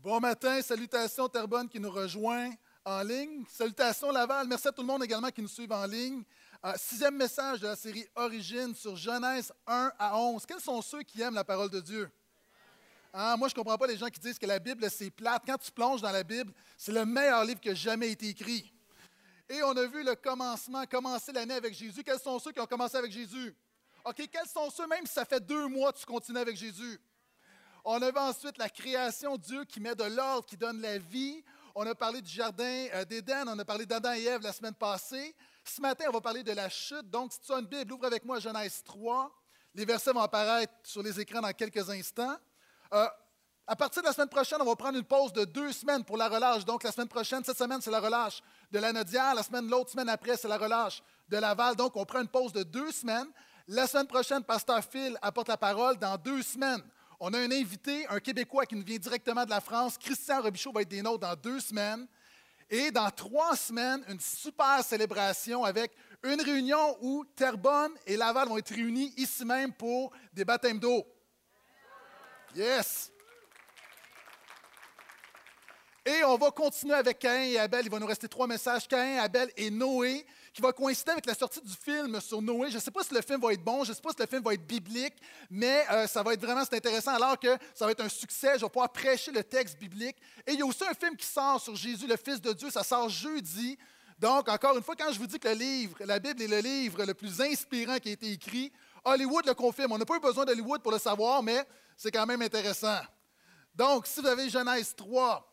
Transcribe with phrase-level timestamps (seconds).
[0.00, 2.52] Bon matin, salutations Terrebonne qui nous rejoint
[2.84, 3.44] en ligne.
[3.50, 4.46] Salutations Laval.
[4.46, 6.22] Merci à tout le monde également qui nous suit en ligne.
[6.64, 10.46] Euh, sixième message de la série Origine sur Genèse 1 à 11.
[10.46, 12.08] Quels sont ceux qui aiment la parole de Dieu?
[13.12, 15.42] Hein, moi, je ne comprends pas les gens qui disent que la Bible, c'est plate.
[15.44, 18.72] Quand tu plonges dans la Bible, c'est le meilleur livre qui a jamais été écrit.
[19.48, 22.04] Et on a vu le commencement, commencer l'année avec Jésus.
[22.04, 23.52] Quels sont ceux qui ont commencé avec Jésus?
[24.04, 27.00] OK, quels sont ceux, même si ça fait deux mois que tu continues avec Jésus?
[27.84, 31.42] On a vu ensuite la création, Dieu qui met de l'ordre, qui donne la vie.
[31.74, 34.74] On a parlé du jardin euh, d'Éden, on a parlé d'Adam et Ève la semaine
[34.74, 35.34] passée.
[35.64, 37.08] Ce matin, on va parler de la chute.
[37.08, 39.30] Donc, si tu as une Bible, ouvre avec moi Genèse 3.
[39.74, 42.36] Les versets vont apparaître sur les écrans dans quelques instants.
[42.92, 43.06] Euh,
[43.66, 46.16] à partir de la semaine prochaine, on va prendre une pause de deux semaines pour
[46.16, 46.64] la relâche.
[46.64, 48.40] Donc, la semaine prochaine, cette semaine, c'est la relâche
[48.72, 49.34] de la Nodière.
[49.34, 51.76] La semaine, l'autre semaine après, c'est la relâche de Laval.
[51.76, 53.28] Donc, on prend une pause de deux semaines.
[53.68, 55.98] La semaine prochaine, Pasteur Phil apporte la parole.
[55.98, 56.82] Dans deux semaines,
[57.20, 59.98] on a un invité, un Québécois qui nous vient directement de la France.
[59.98, 62.06] Christian Robichaud va être des nôtres dans deux semaines.
[62.70, 68.58] Et dans trois semaines, une super célébration avec une réunion où Terrebonne et Laval vont
[68.58, 71.06] être réunis ici même pour des baptêmes d'eau.
[72.54, 73.10] Yes!
[76.08, 77.84] Et on va continuer avec Cain et Abel.
[77.84, 81.34] Il va nous rester trois messages, Cain, Abel et Noé, qui va coïncider avec la
[81.34, 82.70] sortie du film sur Noé.
[82.70, 84.20] Je ne sais pas si le film va être bon, je ne sais pas si
[84.20, 85.16] le film va être biblique,
[85.50, 88.54] mais euh, ça va être vraiment intéressant alors que ça va être un succès.
[88.54, 90.16] Je vais pouvoir prêcher le texte biblique.
[90.46, 92.70] Et il y a aussi un film qui sort sur Jésus, le Fils de Dieu.
[92.70, 93.76] Ça sort jeudi.
[94.18, 96.60] Donc, encore une fois, quand je vous dis que le livre, la Bible est le
[96.60, 98.72] livre le plus inspirant qui a été écrit,
[99.04, 99.92] Hollywood le confirme.
[99.92, 101.66] On n'a pas eu besoin d'Hollywood pour le savoir, mais
[101.98, 102.98] c'est quand même intéressant.
[103.74, 105.44] Donc, si vous avez Genèse 3,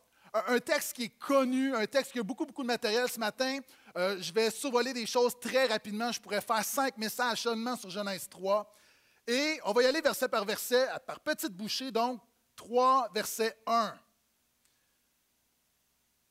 [0.48, 3.58] un texte qui est connu, un texte qui a beaucoup, beaucoup de matériel ce matin.
[3.96, 6.12] Euh, je vais survoler des choses très rapidement.
[6.12, 8.72] Je pourrais faire cinq messages seulement sur Genèse 3.
[9.26, 12.20] Et on va y aller verset par verset, par petite bouchée, donc
[12.56, 13.94] 3, verset 1.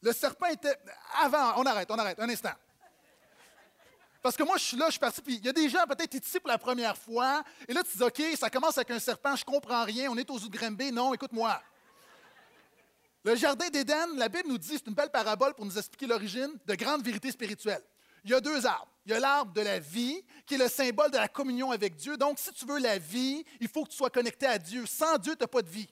[0.02, 0.78] Le serpent était.
[1.22, 2.54] Avant, on arrête, on arrête, un instant.
[4.22, 5.86] Parce que moi, je suis là, je suis parti, puis il y a des gens
[5.88, 9.00] peut-être ici pour la première fois, et là, tu dis, OK, ça commence avec un
[9.00, 10.92] serpent, je comprends rien, on est aux Grimby.
[10.92, 11.62] Non, écoute-moi.
[13.26, 16.60] Le jardin d'Éden, la Bible nous dit, c'est une belle parabole pour nous expliquer l'origine
[16.68, 17.82] de grandes vérités spirituelles.
[18.24, 18.88] Il y a deux arbres.
[19.04, 21.96] Il y a l'arbre de la vie, qui est le symbole de la communion avec
[21.96, 22.18] Dieu.
[22.18, 24.86] Donc, si tu veux la vie, il faut que tu sois connecté à Dieu.
[24.86, 25.90] Sans Dieu, tu n'as pas de vie.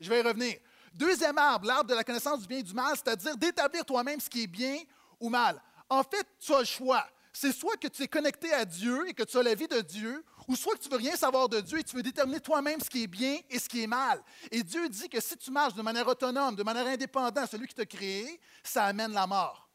[0.00, 0.56] Je vais y revenir.
[0.94, 4.30] Deuxième arbre, l'arbre de la connaissance du bien et du mal, c'est-à-dire d'établir toi-même ce
[4.30, 4.78] qui est bien
[5.20, 5.60] ou mal.
[5.86, 7.06] En fait, tu as le choix.
[7.30, 9.82] C'est soit que tu es connecté à Dieu et que tu as la vie de
[9.82, 12.80] Dieu, ou soit que tu veux rien savoir de Dieu et tu veux déterminer toi-même
[12.80, 14.20] ce qui est bien et ce qui est mal.
[14.50, 17.74] Et Dieu dit que si tu marches de manière autonome, de manière indépendante, celui qui
[17.74, 19.70] t'a créé, ça amène la mort.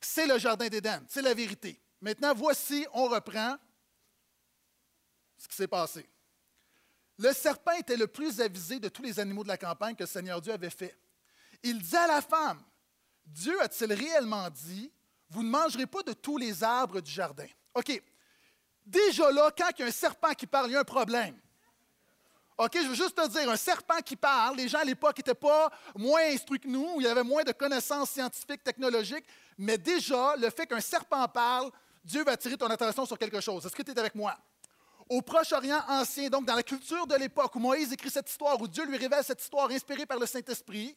[0.00, 1.82] C'est le jardin d'Éden, c'est la vérité.
[2.00, 3.56] Maintenant, voici, on reprend
[5.36, 6.08] ce qui s'est passé.
[7.18, 10.08] Le serpent était le plus avisé de tous les animaux de la campagne que le
[10.08, 10.96] Seigneur Dieu avait fait.
[11.64, 12.62] Il dit à la femme,
[13.24, 14.92] Dieu a-t-il réellement dit,
[15.30, 17.48] vous ne mangerez pas de tous les arbres du jardin?
[17.74, 18.00] OK,
[18.86, 21.36] Déjà là, quand il y a un serpent qui parle, il y a un problème.
[22.58, 25.34] OK, je veux juste te dire, un serpent qui parle, les gens à l'époque n'étaient
[25.34, 29.26] pas moins instruits que nous, il y avait moins de connaissances scientifiques, technologiques,
[29.58, 31.70] mais déjà, le fait qu'un serpent parle,
[32.02, 33.66] Dieu va attirer ton attention sur quelque chose.
[33.66, 34.34] Est-ce que tu es avec moi?
[35.08, 38.66] Au Proche-Orient ancien, donc dans la culture de l'époque où Moïse écrit cette histoire, où
[38.66, 40.96] Dieu lui révèle cette histoire inspirée par le Saint-Esprit,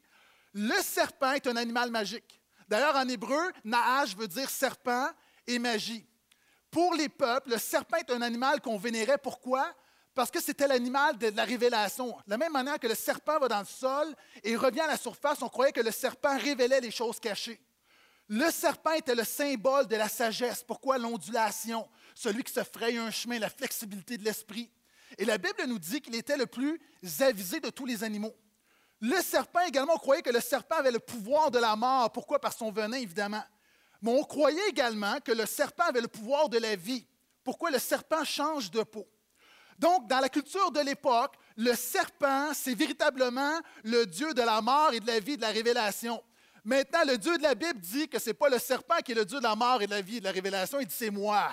[0.53, 2.39] le serpent est un animal magique.
[2.69, 5.09] D'ailleurs, en hébreu, Naash veut dire serpent
[5.45, 6.05] et magie.
[6.71, 9.17] Pour les peuples, le serpent est un animal qu'on vénérait.
[9.17, 9.73] Pourquoi?
[10.13, 12.09] Parce que c'était l'animal de la révélation.
[12.25, 14.13] De la même manière que le serpent va dans le sol
[14.43, 17.59] et revient à la surface, on croyait que le serpent révélait les choses cachées.
[18.27, 20.63] Le serpent était le symbole de la sagesse.
[20.63, 20.99] Pourquoi?
[20.99, 21.87] L'ondulation?
[22.13, 24.69] Celui qui se fraye un chemin, la flexibilité de l'esprit.
[25.17, 26.79] Et la Bible nous dit qu'il était le plus
[27.21, 28.35] avisé de tous les animaux.
[29.01, 32.11] Le serpent également, croyait que le serpent avait le pouvoir de la mort.
[32.11, 32.39] Pourquoi?
[32.39, 33.43] Par son venin, évidemment.
[34.01, 37.05] Mais on croyait également que le serpent avait le pouvoir de la vie.
[37.43, 39.07] Pourquoi le serpent change de peau?
[39.77, 44.93] Donc, dans la culture de l'époque, le serpent, c'est véritablement le Dieu de la mort
[44.93, 46.21] et de la vie, de la révélation.
[46.63, 49.15] Maintenant, le Dieu de la Bible dit que ce n'est pas le serpent qui est
[49.15, 51.09] le Dieu de la mort et de la vie de la révélation, il dit c'est
[51.09, 51.49] moi.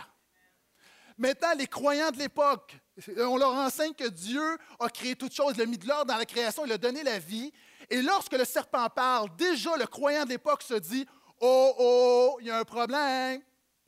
[1.17, 2.77] Maintenant, les croyants de l'époque,
[3.17, 6.19] on leur enseigne que Dieu a créé toutes choses, il a mis de l'ordre dans
[6.19, 7.53] la création, il a donné la vie.
[7.89, 11.07] Et lorsque le serpent parle, déjà le croyant de l'époque se dit
[11.41, 13.43] Oh, oh, il y a un problème.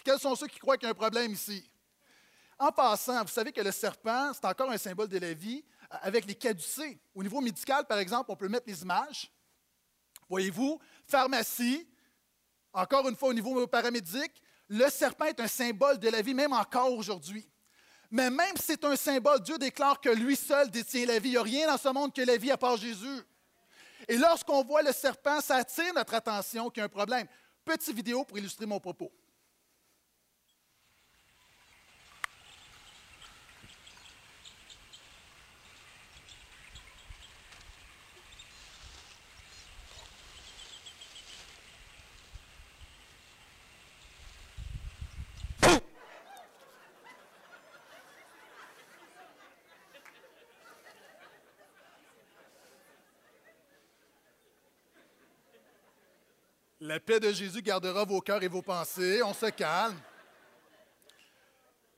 [0.05, 1.71] Quels sont ceux qui croient qu'il y a un problème ici?
[2.59, 5.97] En passant, vous savez que le serpent, c'est encore un symbole de la vie euh,
[6.03, 6.99] avec les caducées.
[7.15, 9.31] Au niveau médical, par exemple, on peut mettre les images.
[10.29, 11.89] Voyez-vous, pharmacie,
[12.73, 16.53] encore une fois au niveau paramédic, le serpent est un symbole de la vie, même
[16.53, 17.49] encore aujourd'hui.
[18.11, 21.31] Mais même si c'est un symbole, Dieu déclare que lui seul détient la vie.
[21.31, 23.23] Il n'y a rien dans ce monde que la vie à part Jésus.
[24.09, 27.27] Et lorsqu'on voit le serpent, ça attire notre attention qu'il y a un problème.
[27.65, 29.13] Petite vidéo pour illustrer mon propos.
[56.81, 59.21] La paix de Jésus gardera vos cœurs et vos pensées.
[59.23, 60.01] On se calme.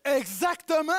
[0.03, 0.93] Exactement.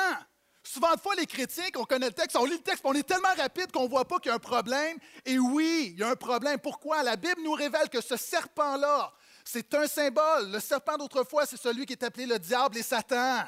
[0.62, 3.02] Souvent de fois, les chrétiens, qu'on connaît le texte, on lit le texte, on est
[3.02, 4.96] tellement rapide qu'on ne voit pas qu'il y a un problème.
[5.24, 6.60] Et oui, il y a un problème.
[6.60, 7.02] Pourquoi?
[7.02, 9.12] La Bible nous révèle que ce serpent-là,
[9.44, 10.52] c'est un symbole.
[10.52, 13.42] Le serpent d'autrefois, c'est celui qui est appelé le diable et Satan.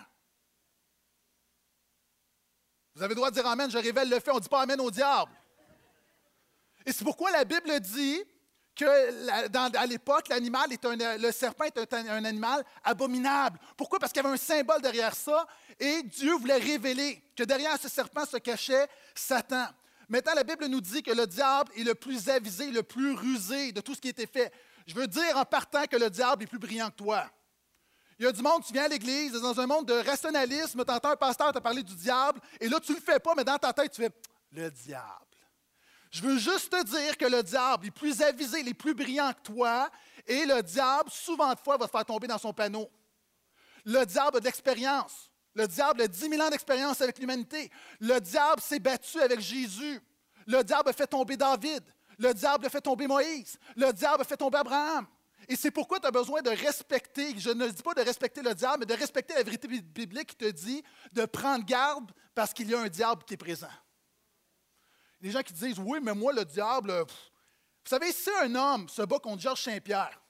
[2.96, 4.62] Vous avez le droit de dire Amen, je révèle le fait, on ne dit pas
[4.62, 5.30] Amen au diable.
[6.84, 8.24] Et c'est pourquoi la Bible dit
[8.74, 13.58] que à l'époque, l'animal est le serpent est un, animal abominable.
[13.76, 13.98] Pourquoi?
[13.98, 15.46] Parce qu'il y avait un symbole derrière ça
[15.78, 19.66] et Dieu voulait révéler que derrière ce serpent se cachait Satan.
[20.08, 23.72] Maintenant, la Bible nous dit que le diable est le plus avisé, le plus rusé
[23.72, 24.52] de tout ce qui été fait.
[24.86, 27.24] Je veux dire en partant que le diable est plus brillant que toi.
[28.18, 30.92] Il y a du monde, tu viens à l'église, dans un monde de rationalisme, tu
[30.92, 33.42] entends un pasteur te parler du diable, et là, tu ne le fais pas, mais
[33.42, 34.10] dans ta tête, tu fais
[34.52, 35.33] le diable.
[36.14, 39.32] Je veux juste te dire que le diable est plus avisé, il est plus brillant
[39.32, 39.90] que toi,
[40.28, 42.88] et le diable, souvent de fois, va te faire tomber dans son panneau.
[43.84, 45.28] Le diable a de l'expérience.
[45.54, 47.68] Le diable a 10 000 ans d'expérience avec l'humanité.
[47.98, 50.00] Le diable s'est battu avec Jésus.
[50.46, 51.82] Le diable a fait tomber David.
[52.16, 53.58] Le diable a fait tomber Moïse.
[53.74, 55.08] Le diable a fait tomber Abraham.
[55.48, 58.54] Et c'est pourquoi tu as besoin de respecter, je ne dis pas de respecter le
[58.54, 62.70] diable, mais de respecter la vérité biblique qui te dit de prendre garde parce qu'il
[62.70, 63.66] y a un diable qui est présent.
[65.24, 66.92] Les gens qui disent Oui, mais moi, le diable.
[66.92, 70.20] Vous savez, si un homme se bat contre Georges Saint-Pierre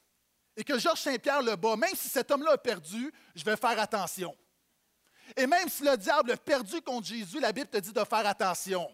[0.56, 3.78] et que Georges Saint-Pierre le bat, même si cet homme-là a perdu, je vais faire
[3.80, 4.36] attention.
[5.36, 8.24] Et même si le diable a perdu contre Jésus, la Bible te dit de faire
[8.24, 8.88] attention.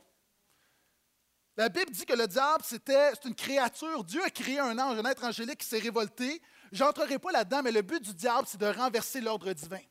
[1.55, 4.03] La Bible dit que le diable, c'était, une créature.
[4.03, 6.41] Dieu a créé un ange, un être angélique qui s'est révolté.
[6.73, 9.83] Je n'entrerai pas là-dedans, mais le but du diable, c'est de renverser l'ordre divin.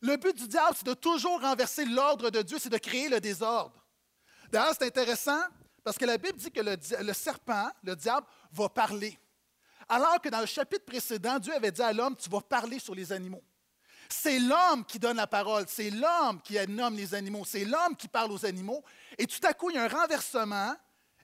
[0.00, 3.20] Le but du diable, c'est de toujours renverser l'ordre de Dieu, c'est de créer le
[3.20, 3.83] désordre.
[4.54, 5.42] D'ailleurs, c'est intéressant
[5.82, 9.18] parce que la Bible dit que le, serpent, le diable, va parler.
[9.88, 12.94] Alors que dans le chapitre précédent, Dieu avait dit à l'homme, tu vas parler sur
[12.94, 13.42] les animaux.
[14.08, 18.06] C'est l'homme qui donne la parole, c'est l'homme qui nomme les animaux, c'est l'homme qui
[18.06, 18.84] parle aux animaux.
[19.18, 20.76] Et tout à coup, il y a un renversement,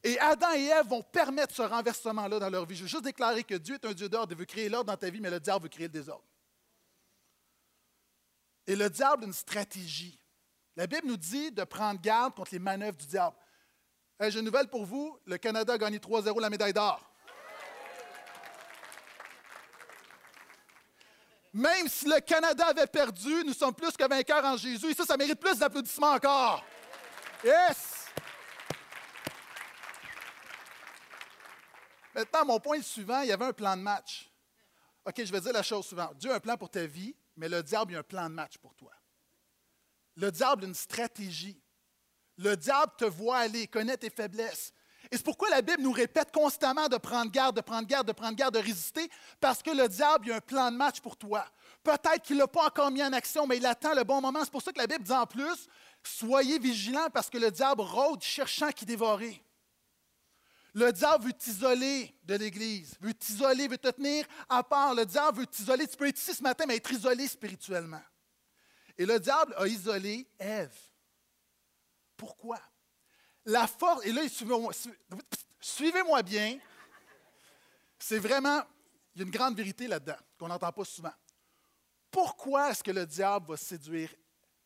[0.02, 2.74] et Adam et Ève vont permettre ce renversement-là dans leur vie.
[2.74, 4.96] Je veux juste déclarer que Dieu est un Dieu d'ordre, il veut créer l'ordre dans
[4.96, 6.24] ta vie, mais le diable veut créer le désordre.
[8.66, 10.19] Et le diable a une stratégie.
[10.80, 13.36] La Bible nous dit de prendre garde contre les manœuvres du diable.
[14.18, 15.14] J'ai une nouvelle pour vous.
[15.26, 17.06] Le Canada a gagné 3-0 la médaille d'or.
[21.52, 24.86] Même si le Canada avait perdu, nous sommes plus que vainqueurs en Jésus.
[24.86, 26.64] Et ça, ça mérite plus d'applaudissements encore.
[27.44, 28.06] Yes!
[32.14, 34.32] Maintenant, mon point suivant, il y avait un plan de match.
[35.04, 36.16] OK, je vais dire la chose suivante.
[36.16, 38.56] Dieu a un plan pour ta vie, mais le diable a un plan de match
[38.56, 38.92] pour toi.
[40.20, 41.58] Le diable a une stratégie.
[42.37, 44.72] Le diable te voit aller, connaît tes faiblesses.
[45.11, 48.12] Et c'est pourquoi la Bible nous répète constamment de prendre garde, de prendre garde, de
[48.12, 51.47] prendre garde, de résister, parce que le diable a un plan de match pour toi.
[51.83, 54.44] Peut-être qu'il ne l'a pas encore mis en action, mais il attend le bon moment.
[54.44, 55.66] C'est pour ça que la Bible dit en plus,
[56.04, 59.42] soyez vigilants parce que le diable rôde cherchant qui dévorer.
[60.75, 64.94] Le diable veut t'isoler de l'Église, veut t'isoler, veut te tenir à part.
[64.94, 65.88] Le diable veut t'isoler.
[65.88, 68.02] Tu peux être ici ce matin, mais être isolé spirituellement.
[69.00, 70.76] Et le diable a isolé Ève.
[72.19, 72.61] Pourquoi?
[73.47, 74.21] La force, et là,
[75.59, 76.59] suivez-moi bien,
[77.99, 78.62] c'est vraiment,
[79.14, 81.14] il y a une grande vérité là-dedans qu'on n'entend pas souvent.
[82.11, 84.14] Pourquoi est-ce que le diable va séduire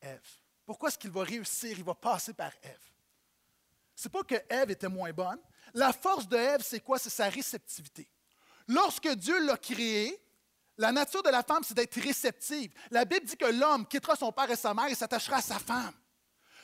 [0.01, 0.29] Ève?
[0.67, 2.91] Pourquoi est-ce qu'il va réussir, il va passer par Ève?
[3.95, 5.39] C'est pas que Ève était moins bonne.
[5.75, 6.99] La force de Ève, c'est quoi?
[6.99, 8.11] C'est sa réceptivité.
[8.67, 10.21] Lorsque Dieu l'a créée,
[10.77, 12.73] la nature de la femme, c'est d'être réceptive.
[12.91, 15.59] La Bible dit que l'homme quittera son père et sa mère et s'attachera à sa
[15.59, 15.95] femme.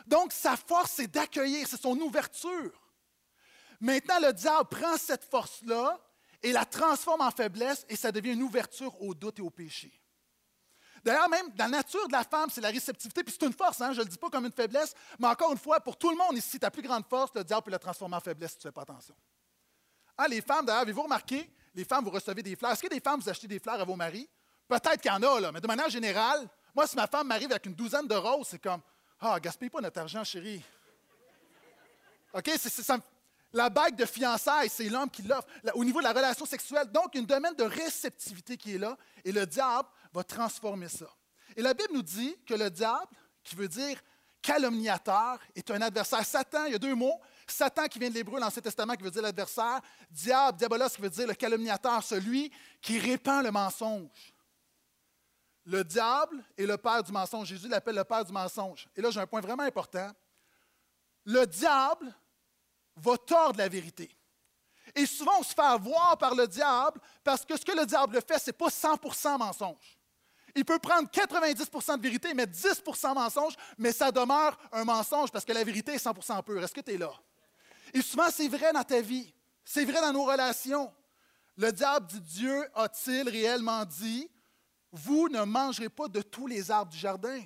[0.07, 2.73] Donc, sa force, c'est d'accueillir, c'est son ouverture.
[3.81, 6.00] Maintenant, le diable prend cette force-là
[6.43, 9.93] et la transforme en faiblesse et ça devient une ouverture au doute et au péché.
[11.02, 13.93] D'ailleurs, même la nature de la femme, c'est la réceptivité, puis c'est une force, hein,
[13.93, 16.17] je ne le dis pas comme une faiblesse, mais encore une fois, pour tout le
[16.17, 18.67] monde ici, ta plus grande force, le diable peut la transformer en faiblesse si tu
[18.67, 19.14] ne fais pas attention.
[20.19, 22.73] Ah, les femmes, d'ailleurs, avez-vous remarqué, les femmes, vous recevez des fleurs.
[22.73, 24.29] Est-ce que des femmes, vous achetez des fleurs à vos maris?
[24.69, 27.50] Peut-être qu'il y en a, là, mais de manière générale, moi, si ma femme m'arrive
[27.50, 28.81] avec une douzaine de roses, c'est comme
[29.21, 30.62] Ah, gaspille pas notre argent, chérie.
[32.33, 32.50] OK?
[33.53, 35.49] La bague de fiançailles, c'est l'homme qui l'offre.
[35.75, 39.33] Au niveau de la relation sexuelle, donc une domaine de réceptivité qui est là, et
[39.33, 41.07] le diable va transformer ça.
[41.57, 43.09] Et la Bible nous dit que le diable,
[43.43, 44.00] qui veut dire
[44.41, 46.25] calomniateur, est un adversaire.
[46.25, 47.21] Satan, il y a deux mots.
[47.52, 49.80] Satan qui vient de l'hébreu, l'Ancien Testament, qui veut dire l'adversaire.
[50.11, 54.35] Diable, diabolos, qui veut dire le calomniateur, celui qui répand le mensonge.
[55.66, 57.49] Le diable est le père du mensonge.
[57.49, 58.88] Jésus l'appelle le père du mensonge.
[58.97, 60.11] Et là, j'ai un point vraiment important.
[61.25, 62.12] Le diable
[62.97, 64.11] va tordre la vérité.
[64.95, 68.21] Et souvent, on se fait avoir par le diable parce que ce que le diable
[68.26, 69.99] fait, ce n'est pas 100% mensonge.
[70.54, 75.30] Il peut prendre 90% de vérité et mettre 10% mensonge, mais ça demeure un mensonge
[75.30, 76.62] parce que la vérité est 100% pure.
[76.62, 77.12] Est-ce que tu es là?
[77.94, 79.32] Et souvent, c'est vrai dans ta vie.
[79.64, 80.92] C'est vrai dans nos relations.
[81.56, 84.30] Le diable dit Dieu a-t-il réellement dit
[84.92, 87.44] Vous ne mangerez pas de tous les arbres du jardin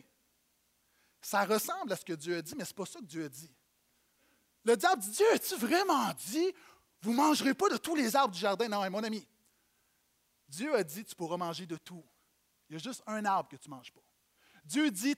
[1.21, 3.25] Ça ressemble à ce que Dieu a dit, mais ce n'est pas ça que Dieu
[3.25, 3.51] a dit.
[4.65, 6.53] Le diable dit Dieu, as-tu vraiment dit
[7.01, 9.27] Vous ne mangerez pas de tous les arbres du jardin Non, mon ami.
[10.49, 12.05] Dieu a dit Tu pourras manger de tout.
[12.69, 14.04] Il y a juste un arbre que tu ne manges pas.
[14.65, 15.15] Dieu dit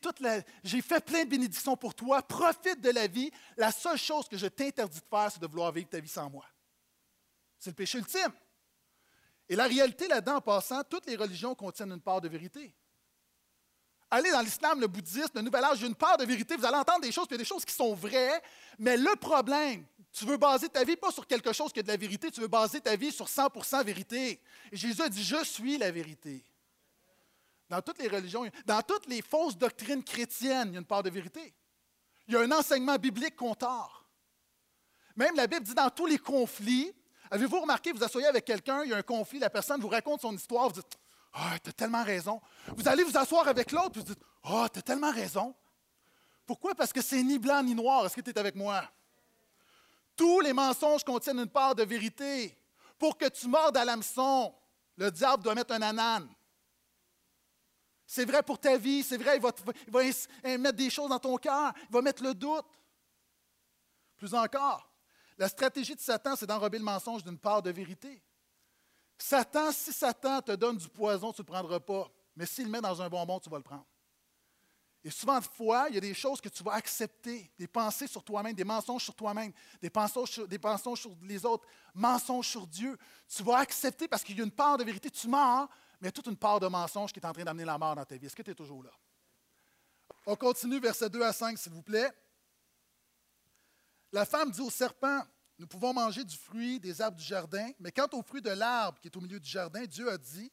[0.64, 3.30] J'ai fait plein de bénédictions pour toi, profite de la vie.
[3.56, 6.28] La seule chose que je t'interdis de faire, c'est de vouloir vivre ta vie sans
[6.28, 6.44] moi.
[7.58, 8.32] C'est le péché ultime.
[9.48, 12.74] Et la réalité là-dedans, en passant, toutes les religions contiennent une part de vérité.
[14.10, 16.56] Allez dans l'islam, le bouddhisme, le nouvel âge, une part de vérité.
[16.56, 18.40] Vous allez entendre des choses, puis il y a des choses qui sont vraies,
[18.78, 21.88] mais le problème, tu veux baser ta vie pas sur quelque chose qui est de
[21.88, 24.40] la vérité, tu veux baser ta vie sur 100% vérité.
[24.72, 26.44] Jésus a dit, je suis la vérité.
[27.68, 31.02] Dans toutes les religions, dans toutes les fausses doctrines chrétiennes, il y a une part
[31.02, 31.54] de vérité.
[32.28, 33.54] Il y a un enseignement biblique qu'on
[35.16, 36.92] Même la Bible dit dans tous les conflits,
[37.30, 40.20] avez-vous remarqué, vous asseyez avec quelqu'un, il y a un conflit, la personne vous raconte
[40.20, 40.98] son histoire, vous dites
[41.38, 42.40] ah, tu as tellement raison.
[42.76, 45.54] Vous allez vous asseoir avec l'autre, vous dites Ah, oh, tu as tellement raison.
[46.46, 46.74] Pourquoi?
[46.74, 48.06] Parce que c'est ni blanc ni noir.
[48.06, 48.82] Est-ce que tu es avec moi?
[50.16, 52.56] Tous les mensonges contiennent une part de vérité.
[52.98, 54.54] Pour que tu mordes à l'hameçon,
[54.96, 56.26] le diable doit mettre un anane.
[58.06, 61.72] C'est vrai pour ta vie, c'est vrai, il va, mettre des choses dans ton cœur,
[61.88, 62.66] il va mettre le doute.
[64.16, 64.88] Plus encore,
[65.36, 68.22] la stratégie de Satan, c'est d'enrober le mensonge d'une part de vérité.
[69.18, 72.08] Satan, si Satan te donne du poison, tu ne le prendras pas.
[72.36, 73.86] Mais s'il le met dans un bonbon, tu vas le prendre.
[75.02, 78.08] Et souvent de fois, il y a des choses que tu vas accepter, des pensées
[78.08, 82.98] sur toi-même, des mensonges sur toi-même, des, mensonges sur les autres, mensonges sur Dieu.
[83.28, 85.08] Tu vas accepter parce qu'il y a une part de vérité.
[85.10, 85.68] Tu mens,
[86.00, 88.04] mais il toute une part de mensonge qui est en train d'amener la mort dans
[88.04, 88.26] ta vie.
[88.26, 88.90] Est-ce que tu es toujours là?
[90.26, 92.10] On continue, versets 2 à 5, s'il vous plaît.
[94.12, 95.22] La femme dit au serpent
[95.58, 99.00] nous pouvons manger du fruit des arbres du jardin, mais quant au fruit de l'arbre
[99.00, 100.52] qui est au milieu du jardin, Dieu a dit,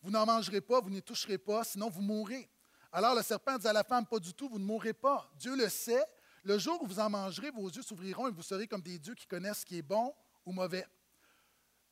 [0.00, 2.48] vous n'en mangerez pas, vous n'y toucherez pas, sinon vous mourrez.
[2.92, 5.28] Alors le serpent dit à la femme, pas du tout, vous ne mourrez pas.
[5.34, 6.04] Dieu le sait,
[6.44, 9.14] le jour où vous en mangerez, vos yeux s'ouvriront et vous serez comme des dieux
[9.14, 10.14] qui connaissent ce qui est bon
[10.46, 10.86] ou mauvais.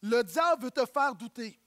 [0.00, 1.59] Le diable veut te faire douter.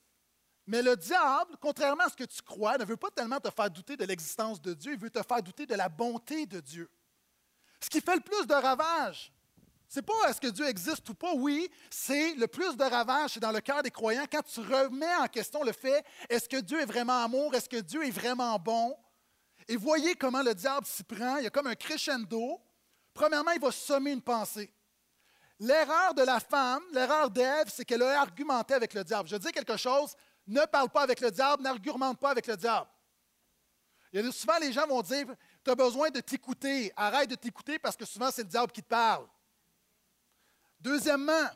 [0.67, 3.69] Mais le diable, contrairement à ce que tu crois, ne veut pas tellement te faire
[3.69, 6.89] douter de l'existence de Dieu, il veut te faire douter de la bonté de Dieu.
[7.79, 9.31] Ce qui fait le plus de ravages,
[9.87, 13.51] c'est pas est-ce que Dieu existe ou pas, oui, c'est le plus de ravages, dans
[13.51, 16.85] le cœur des croyants quand tu remets en question le fait est-ce que Dieu est
[16.85, 18.97] vraiment amour, est-ce que Dieu est vraiment bon?
[19.67, 22.61] Et voyez comment le diable s'y prend, il y a comme un crescendo.
[23.13, 24.71] Premièrement, il va sommer une pensée.
[25.59, 29.29] L'erreur de la femme, l'erreur d'Ève, c'est qu'elle a argumenté avec le diable.
[29.29, 30.15] Je dis quelque chose,
[30.47, 32.87] ne parle pas avec le diable, n'argumente pas avec le diable.
[34.31, 35.27] Souvent, les gens vont dire,
[35.63, 38.81] tu as besoin de t'écouter, arrête de t'écouter parce que souvent, c'est le diable qui
[38.81, 39.27] te parle.
[40.79, 41.49] Deuxièmement,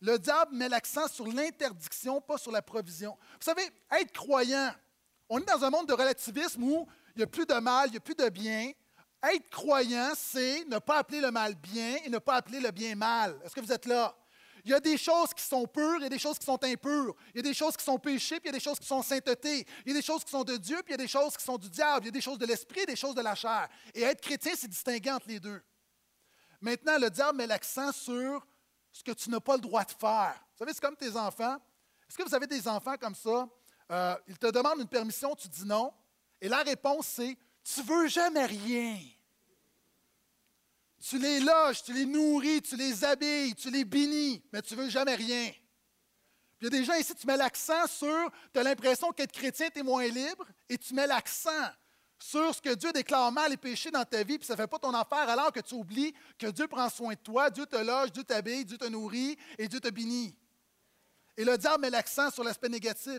[0.00, 3.16] le diable met l'accent sur l'interdiction, pas sur la provision.
[3.34, 4.72] Vous savez, être croyant,
[5.28, 7.92] on est dans un monde de relativisme où il n'y a plus de mal, il
[7.92, 8.72] n'y a plus de bien.
[9.22, 12.96] Être croyant, c'est ne pas appeler le mal bien et ne pas appeler le bien
[12.96, 13.40] mal.
[13.44, 14.14] Est-ce que vous êtes là?
[14.64, 16.62] Il y a des choses qui sont pures, il y a des choses qui sont
[16.62, 17.14] impures.
[17.34, 18.86] Il y a des choses qui sont péchées, puis il y a des choses qui
[18.86, 19.66] sont sainteté.
[19.84, 21.36] Il y a des choses qui sont de Dieu, puis il y a des choses
[21.36, 22.04] qui sont du diable.
[22.04, 23.68] Il y a des choses de l'esprit des choses de la chair.
[23.92, 25.60] Et être chrétien, c'est distinguer entre les deux.
[26.60, 28.46] Maintenant, le diable met l'accent sur
[28.92, 30.34] ce que tu n'as pas le droit de faire.
[30.52, 31.56] Vous savez, c'est comme tes enfants.
[32.08, 33.48] Est-ce que vous avez des enfants comme ça?
[33.90, 35.92] Euh, ils te demandent une permission, tu dis non.
[36.40, 38.98] Et la réponse, c'est Tu veux jamais rien.
[41.08, 44.88] Tu les loges, tu les nourris, tu les habilles, tu les bénis, mais tu veux
[44.88, 45.50] jamais rien.
[46.60, 49.68] Il y a des gens ici, tu mets l'accent sur, tu as l'impression qu'être chrétien,
[49.68, 51.50] tu es moins libre, et tu mets l'accent
[52.20, 54.68] sur ce que Dieu déclare mal et péché dans ta vie, puis ça ne fait
[54.68, 57.76] pas ton affaire, alors que tu oublies que Dieu prend soin de toi, Dieu te
[57.76, 60.36] loge, Dieu t'habille, Dieu te nourrit et Dieu te bénit.
[61.36, 63.18] Et le diable met l'accent sur l'aspect négatif.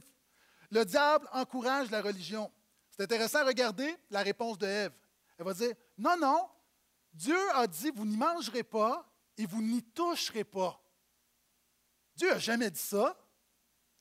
[0.72, 2.50] Le diable encourage la religion.
[2.90, 4.94] C'est intéressant à regarder la réponse de Ève.
[5.38, 6.48] Elle va dire Non, non,
[7.14, 10.80] Dieu a dit Vous n'y mangerez pas, et vous n'y toucherez pas.
[12.16, 13.18] Dieu n'a jamais dit ça.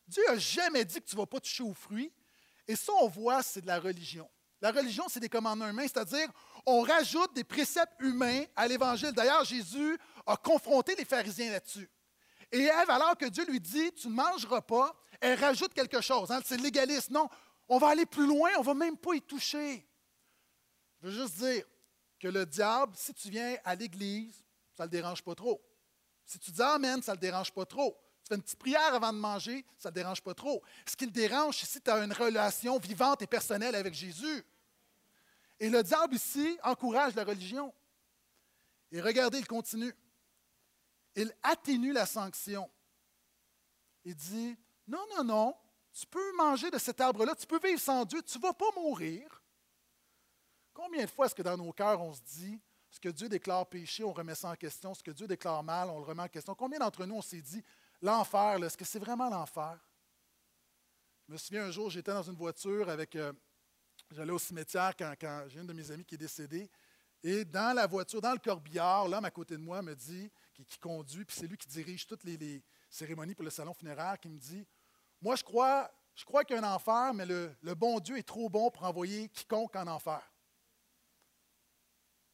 [0.07, 2.13] Dieu n'a jamais dit que tu ne vas pas toucher aux fruits.
[2.67, 4.29] Et ça, on voit, c'est de la religion.
[4.61, 6.29] La religion, c'est des commandements humains, c'est-à-dire
[6.67, 9.13] on rajoute des préceptes humains à l'Évangile.
[9.13, 11.91] D'ailleurs, Jésus a confronté les pharisiens là-dessus.
[12.53, 16.31] Et Ève, alors que Dieu lui dit, tu ne mangeras pas, elle rajoute quelque chose.
[16.31, 17.11] Hein, c'est légaliste.
[17.11, 17.29] Non,
[17.69, 19.85] on va aller plus loin, on ne va même pas y toucher.
[21.01, 21.65] Je veux juste dire
[22.23, 24.45] que le diable, si tu viens à l'Église,
[24.77, 25.61] ça ne le dérange pas trop.
[26.25, 27.99] Si tu dis Amen, ça ne le dérange pas trop.
[28.23, 30.63] Tu fais une petite prière avant de manger, ça ne le dérange pas trop.
[30.87, 34.45] Ce qui le dérange, c'est si tu as une relation vivante et personnelle avec Jésus.
[35.59, 37.75] Et le diable ici encourage la religion.
[38.93, 39.93] Et regardez, il continue.
[41.17, 42.71] Il atténue la sanction.
[44.05, 45.57] Il dit, non, non, non,
[45.93, 48.71] tu peux manger de cet arbre-là, tu peux vivre sans Dieu, tu ne vas pas
[48.77, 49.42] mourir.
[50.75, 52.61] Combien de fois est-ce que dans nos cœurs, on se dit,
[52.91, 55.89] ce que Dieu déclare péché, on remet ça en question, ce que Dieu déclare mal,
[55.89, 56.55] on le remet en question?
[56.55, 57.63] Combien d'entre nous, on s'est dit,
[58.01, 59.79] l'enfer, est-ce que c'est vraiment l'enfer?
[61.27, 63.17] Je me souviens un jour, j'étais dans une voiture avec...
[63.17, 63.33] Euh,
[64.11, 66.71] j'allais au cimetière quand, j'ai une de mes amies qui est décédée.
[67.23, 70.79] Et dans la voiture, dans le corbillard, l'homme à côté de moi me dit, qui,
[70.79, 74.39] conduit, puis c'est lui qui dirige toutes les, cérémonies pour le salon funéraire, qui me
[74.39, 74.67] dit
[75.23, 78.19] Moi, je crois, je crois qu'il y a un enfer, mais le, le bon Dieu
[78.19, 80.21] est trop bon pour envoyer quiconque en enfer.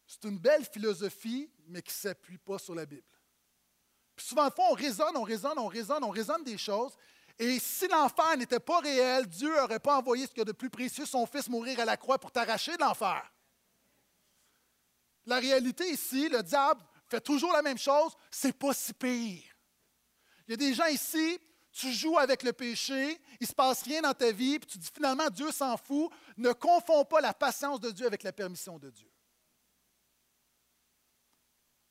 [0.09, 3.05] C'est une belle philosophie, mais qui ne s'appuie pas sur la Bible.
[4.17, 6.97] Puis souvent, fois, on raisonne, on raisonne, on raisonne, on raisonne des choses.
[7.39, 10.53] Et si l'enfer n'était pas réel, Dieu n'aurait pas envoyé ce qu'il y a de
[10.53, 13.23] plus précieux, son Fils, mourir à la croix pour t'arracher de l'enfer.
[15.27, 19.45] La réalité ici, le diable fait toujours la même chose, c'est pas si pire.
[20.47, 21.39] Il y a des gens ici,
[21.71, 24.79] tu joues avec le péché, il ne se passe rien dans ta vie, puis tu
[24.79, 26.11] dis finalement Dieu s'en fout.
[26.39, 29.09] Ne confonds pas la patience de Dieu avec la permission de Dieu.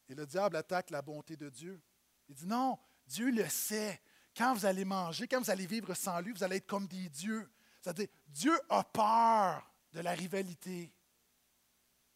[0.09, 1.81] Et le diable attaque la bonté de Dieu.
[2.29, 4.01] Il dit non, Dieu le sait.
[4.35, 7.09] Quand vous allez manger, quand vous allez vivre sans lui, vous allez être comme des
[7.09, 7.49] dieux.
[7.81, 10.93] C'est-à-dire, Dieu a peur de la rivalité.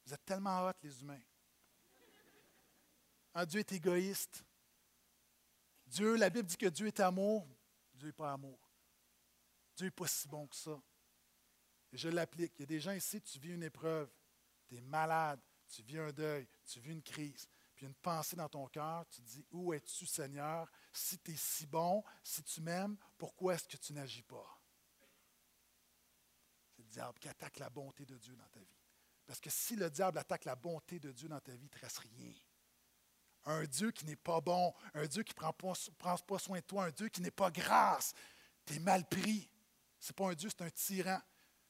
[0.05, 1.21] Vous êtes tellement hot, les humains.
[3.47, 4.43] Dieu est égoïste.
[5.87, 7.47] Dieu, la Bible dit que Dieu est amour.
[7.93, 8.59] Dieu n'est pas amour.
[9.75, 10.79] Dieu n'est pas si bon que ça.
[11.91, 12.53] Et je l'applique.
[12.57, 14.09] Il y a des gens ici, tu vis une épreuve,
[14.67, 17.47] tu es malade, tu vis un deuil, tu vis une crise
[17.81, 20.71] puis une pensée dans ton cœur, tu te dis, où es-tu Seigneur?
[20.93, 24.61] Si tu es si bon, si tu m'aimes, pourquoi est-ce que tu n'agis pas?
[26.75, 28.77] C'est le diable qui attaque la bonté de Dieu dans ta vie.
[29.25, 31.69] Parce que si le diable attaque la bonté de Dieu dans ta vie, il ne
[31.69, 32.35] te reste rien.
[33.45, 35.51] Un Dieu qui n'est pas bon, un Dieu qui ne prend
[35.97, 38.13] prend pas soin de toi, un Dieu qui n'est pas grâce,
[38.63, 39.49] tu es mal pris.
[39.97, 41.19] Ce n'est pas un Dieu, c'est un tyran.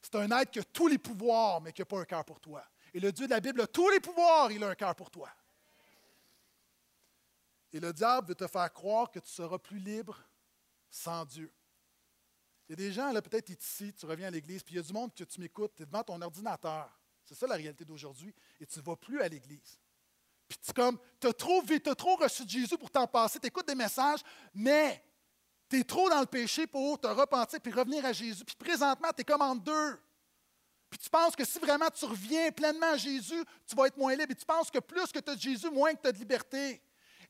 [0.02, 2.38] C'est un être qui a tous les pouvoirs, mais qui n'a pas un cœur pour
[2.38, 2.62] toi.
[2.92, 5.10] Et le Dieu de la Bible a tous les pouvoirs, il a un cœur pour
[5.10, 5.30] toi.
[7.72, 10.18] Et le diable veut te faire croire que tu seras plus libre
[10.90, 11.52] sans Dieu.
[12.68, 14.80] Il y a des gens, là, peut-être ici, tu reviens à l'église, puis il y
[14.80, 16.90] a du monde que tu m'écoutes, tu es devant ton ordinateur.
[17.24, 18.34] C'est ça la réalité d'aujourd'hui.
[18.60, 19.78] Et tu ne vas plus à l'église.
[20.48, 23.66] Puis tu comme, as trop, as trop reçu de Jésus pour t'en passer, tu écoutes
[23.66, 24.20] des messages,
[24.52, 25.02] mais
[25.68, 28.44] tu es trop dans le péché pour te repentir puis revenir à Jésus.
[28.44, 29.98] Puis présentement, tu es comme en deux.
[30.90, 34.14] Puis tu penses que si vraiment tu reviens pleinement à Jésus, tu vas être moins
[34.14, 34.30] libre.
[34.30, 36.18] Et tu penses que plus que tu as de Jésus, moins que tu as de
[36.18, 36.82] liberté.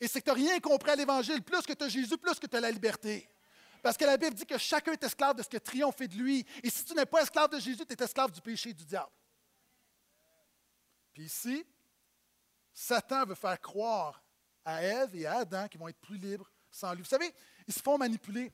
[0.03, 1.41] Et c'est que tu n'as rien compris à l'Évangile.
[1.43, 3.31] Plus que tu as Jésus, plus que tu as la liberté.
[3.81, 6.45] Parce que la Bible dit que chacun est esclave de ce que triomphe de lui.
[6.61, 8.85] Et si tu n'es pas esclave de Jésus, tu es esclave du péché et du
[8.85, 9.13] diable.
[11.15, 11.65] Puis ici,
[12.75, 14.21] Satan veut faire croire
[14.65, 17.03] à Ève et à Adam qu'ils vont être plus libres sans lui.
[17.03, 17.33] Vous savez,
[17.69, 18.51] ils se font manipuler.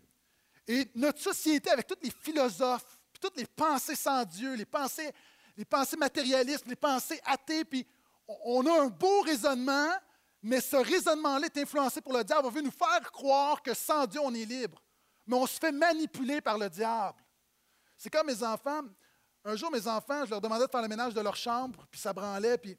[0.67, 5.15] Et notre société, avec tous les philosophes, toutes les pensées sans Dieu, les pensées
[5.97, 7.87] matérialistes, les pensées athées, puis
[8.45, 9.89] on a un beau raisonnement,
[10.43, 12.47] mais ce raisonnement-là est influencé pour le diable.
[12.47, 14.83] On veut nous faire croire que sans Dieu, on est libre.
[15.27, 17.23] Mais on se fait manipuler par le diable.
[17.97, 18.83] C'est comme mes enfants.
[19.45, 22.01] Un jour, mes enfants, je leur demandais de faire le ménage de leur chambre, puis
[22.01, 22.59] ça branlait.
[22.59, 22.77] Puis,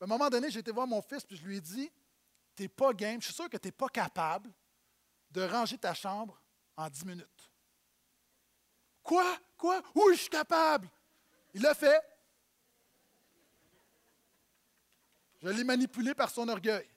[0.00, 1.90] à un moment donné, j'ai été voir mon fils, puis je lui ai dit
[2.54, 4.50] Tu n'es pas game, je suis sûr que tu n'es pas capable
[5.30, 6.40] de ranger ta chambre
[6.76, 7.50] en dix minutes.
[9.02, 9.36] Quoi?
[9.56, 9.82] Quoi?
[9.94, 10.88] Oui, je suis capable.
[11.52, 12.00] Il l'a fait.
[15.44, 16.88] Je l'ai manipulé par son orgueil.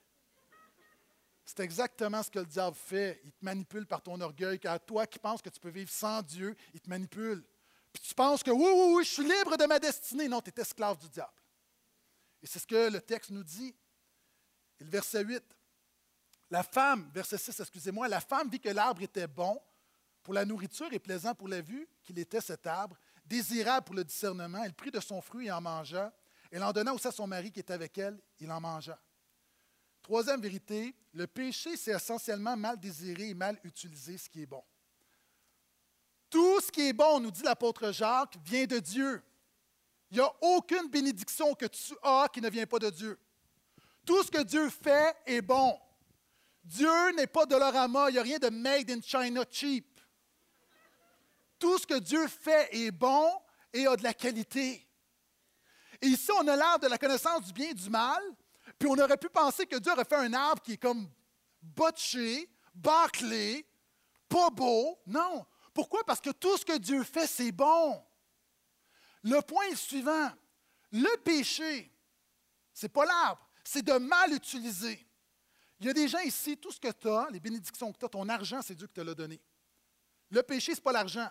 [1.44, 3.20] C'est exactement ce que le diable fait.
[3.22, 4.58] Il te manipule par ton orgueil.
[4.58, 7.44] Car toi qui penses que tu peux vivre sans Dieu, il te manipule.
[7.92, 10.28] Puis tu penses que oui, oui, oui, je suis libre de ma destinée.
[10.28, 11.32] Non, tu es esclave du diable.
[12.42, 13.74] Et c'est ce que le texte nous dit.
[14.80, 15.42] Le verset 8.
[16.50, 19.60] La femme, verset 6, excusez-moi, la femme vit que l'arbre était bon
[20.22, 24.04] pour la nourriture et plaisant pour la vue, qu'il était cet arbre, désirable pour le
[24.04, 24.64] discernement.
[24.64, 26.14] Elle prit de son fruit et en mangea.
[26.50, 28.98] Elle en donna aussi à son mari qui était avec elle, il en mangea.
[30.02, 34.64] Troisième vérité, le péché, c'est essentiellement mal désiré et mal utilisé ce qui est bon.
[36.30, 39.22] Tout ce qui est bon, nous dit l'apôtre Jacques, vient de Dieu.
[40.10, 43.18] Il n'y a aucune bénédiction que tu as qui ne vient pas de Dieu.
[44.06, 45.78] Tout ce que Dieu fait est bon.
[46.64, 50.00] Dieu n'est pas de l'orama, il n'y a rien de made in China cheap.
[51.58, 53.30] Tout ce que Dieu fait est bon
[53.74, 54.87] et a de la qualité.
[56.00, 58.22] Et ici, on a l'air de la connaissance du bien et du mal,
[58.78, 61.10] puis on aurait pu penser que Dieu aurait fait un arbre qui est comme
[61.60, 63.66] botché, bâclé,
[64.28, 64.98] pas beau.
[65.06, 65.44] Non.
[65.74, 66.04] Pourquoi?
[66.04, 68.04] Parce que tout ce que Dieu fait, c'est bon.
[69.22, 70.30] Le point est suivant.
[70.92, 71.92] Le péché,
[72.72, 75.06] ce n'est pas l'arbre, c'est de mal utiliser.
[75.80, 78.04] Il y a des gens ici, tout ce que tu as, les bénédictions que tu
[78.04, 79.40] as, ton argent, c'est Dieu qui te l'a donné.
[80.30, 81.28] Le péché, ce n'est pas l'argent.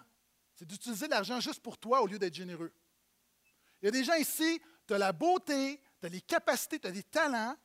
[0.56, 2.71] C'est d'utiliser l'argent juste pour toi au lieu d'être généreux.
[3.82, 6.88] Il y a des gens ici, tu as la beauté, tu as les capacités, tu
[6.88, 7.56] as des talents,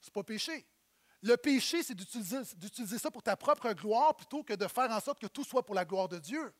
[0.00, 0.66] ce n'est pas péché.
[1.22, 5.20] Le péché, c'est d'utiliser ça pour ta propre gloire plutôt que de faire en sorte
[5.20, 6.52] que tout soit pour la gloire de Dieu.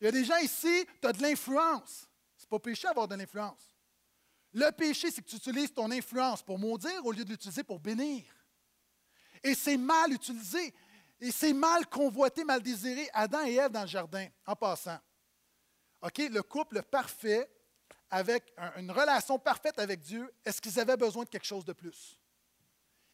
[0.00, 2.06] Il y a des gens ici, tu as de l'influence.
[2.36, 3.76] Ce n'est pas péché d'avoir de l'influence.
[4.52, 7.80] Le péché, c'est que tu utilises ton influence pour maudire au lieu de l'utiliser pour
[7.80, 8.24] bénir.
[9.42, 10.72] Et c'est mal utilisé.
[11.20, 13.10] Et c'est mal convoité, mal désiré.
[13.12, 14.98] Adam et Ève dans le jardin, en passant.
[16.00, 17.50] OK, le couple parfait,
[18.10, 22.18] avec une relation parfaite avec Dieu, est-ce qu'ils avaient besoin de quelque chose de plus?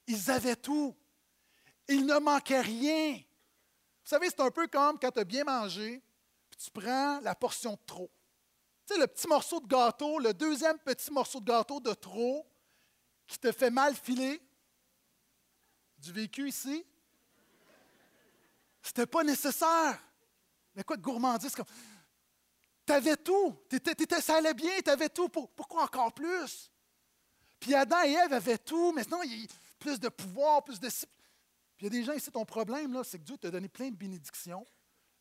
[0.07, 0.97] Ils avaient tout.
[1.89, 3.15] Il ne manquait rien.
[3.15, 6.03] Vous savez, c'est un peu comme quand tu as bien mangé,
[6.51, 8.11] puis tu prends la portion de trop.
[8.87, 12.47] Tu sais, le petit morceau de gâteau, le deuxième petit morceau de gâteau de trop
[13.27, 14.41] qui te fait mal filer.
[15.99, 16.85] Du vécu ici?
[18.83, 19.99] C'était pas nécessaire.
[20.75, 21.55] Mais quoi de gourmandise?
[21.55, 21.63] Tu
[22.93, 23.57] avais tout.
[24.21, 25.29] ça allait bien, tu avais tout.
[25.29, 26.71] Pourquoi encore plus?
[27.61, 29.47] Puis Adam et Ève avaient tout, mais sinon, il y a
[29.79, 30.89] plus de pouvoir, plus de.
[30.89, 31.07] Puis
[31.81, 33.97] il y a des gens ici, ton problème, c'est que Dieu t'a donné plein de
[33.97, 34.67] bénédictions.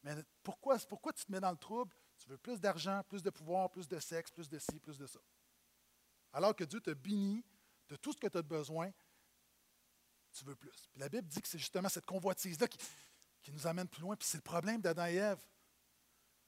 [0.03, 1.95] Mais pourquoi, pourquoi tu te mets dans le trouble?
[2.17, 5.07] Tu veux plus d'argent, plus de pouvoir, plus de sexe, plus de ci, plus de
[5.07, 5.19] ça.
[6.33, 7.43] Alors que Dieu te bénit
[7.89, 8.91] de tout ce que tu as besoin,
[10.33, 10.87] tu veux plus.
[10.91, 12.77] Puis la Bible dit que c'est justement cette convoitise-là qui,
[13.41, 14.15] qui nous amène plus loin.
[14.15, 15.45] Puis c'est le problème d'Adam et Ève.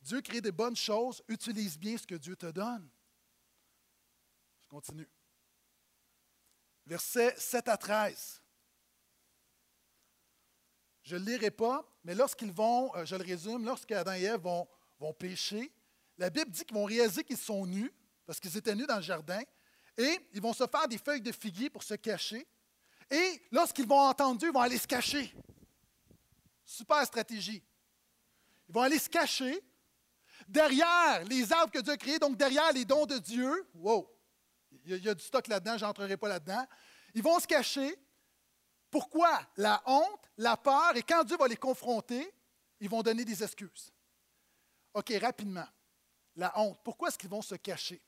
[0.06, 2.88] Dieu crée des bonnes choses, utilise bien ce que Dieu te donne.
[4.62, 5.10] Je continue.
[6.86, 8.40] Versets 7 à 13.
[11.02, 14.42] Je ne le lirai pas, mais lorsqu'ils vont, euh, je le résume, lorsqu'Adam et Ève
[14.42, 14.68] vont,
[15.00, 15.74] vont pécher,
[16.20, 17.92] la Bible dit qu'ils vont réaliser qu'ils sont nus,
[18.28, 19.42] parce qu'ils étaient nus dans le jardin,
[19.98, 22.48] et ils vont se faire des feuilles de figuier pour se cacher.
[23.10, 25.34] Et lorsqu'ils vont entendre Dieu, ils vont aller se cacher.
[26.64, 27.64] Super stratégie.
[28.70, 29.64] Ils vont aller se cacher
[30.48, 33.68] derrière les arbres que Dieu a créés, donc derrière les dons de Dieu.
[33.74, 34.10] Wow!
[34.86, 36.66] Il y a, du stock là-dedans, je n'entrerai pas là-dedans.
[37.14, 37.98] Ils vont se cacher.
[38.92, 39.42] Pourquoi?
[39.58, 42.32] La honte, la peur, et quand Dieu va les confronter,
[42.80, 43.92] ils vont donner des excuses.
[44.94, 45.68] OK, rapidement.
[46.36, 46.80] La honte.
[46.84, 48.02] Pourquoi est-ce qu'ils vont se cacher?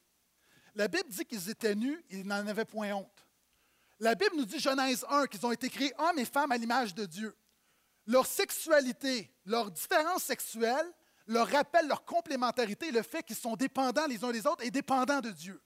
[0.75, 3.25] La Bible dit qu'ils étaient nus, ils n'en avaient point honte.
[3.99, 6.93] La Bible nous dit, Genèse 1, qu'ils ont été créés hommes et femmes à l'image
[6.93, 7.35] de Dieu
[8.07, 10.91] leur sexualité, leur différence sexuelle,
[11.27, 15.19] leur rappelle leur complémentarité, le fait qu'ils sont dépendants les uns des autres et dépendants
[15.19, 15.61] de Dieu.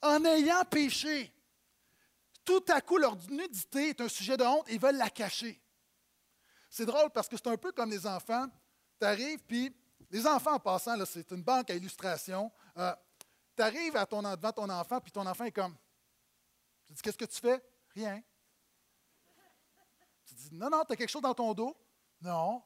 [0.00, 1.32] En ayant péché,
[2.44, 5.60] tout à coup, leur nudité est un sujet de honte et ils veulent la cacher.
[6.70, 8.46] C'est drôle parce que c'est un peu comme les enfants.
[8.98, 9.74] Tu arrives, puis
[10.10, 12.50] les enfants, en passant, c'est une banque à illustration.
[12.76, 12.94] Euh,
[13.56, 15.76] tu arrives ton, devant ton enfant, puis ton enfant est comme
[16.86, 17.62] Tu dis Qu'est-ce que tu fais?
[17.94, 18.22] Rien.
[20.26, 21.76] Tu dis, non, non, tu as quelque chose dans ton dos?
[22.20, 22.62] Non.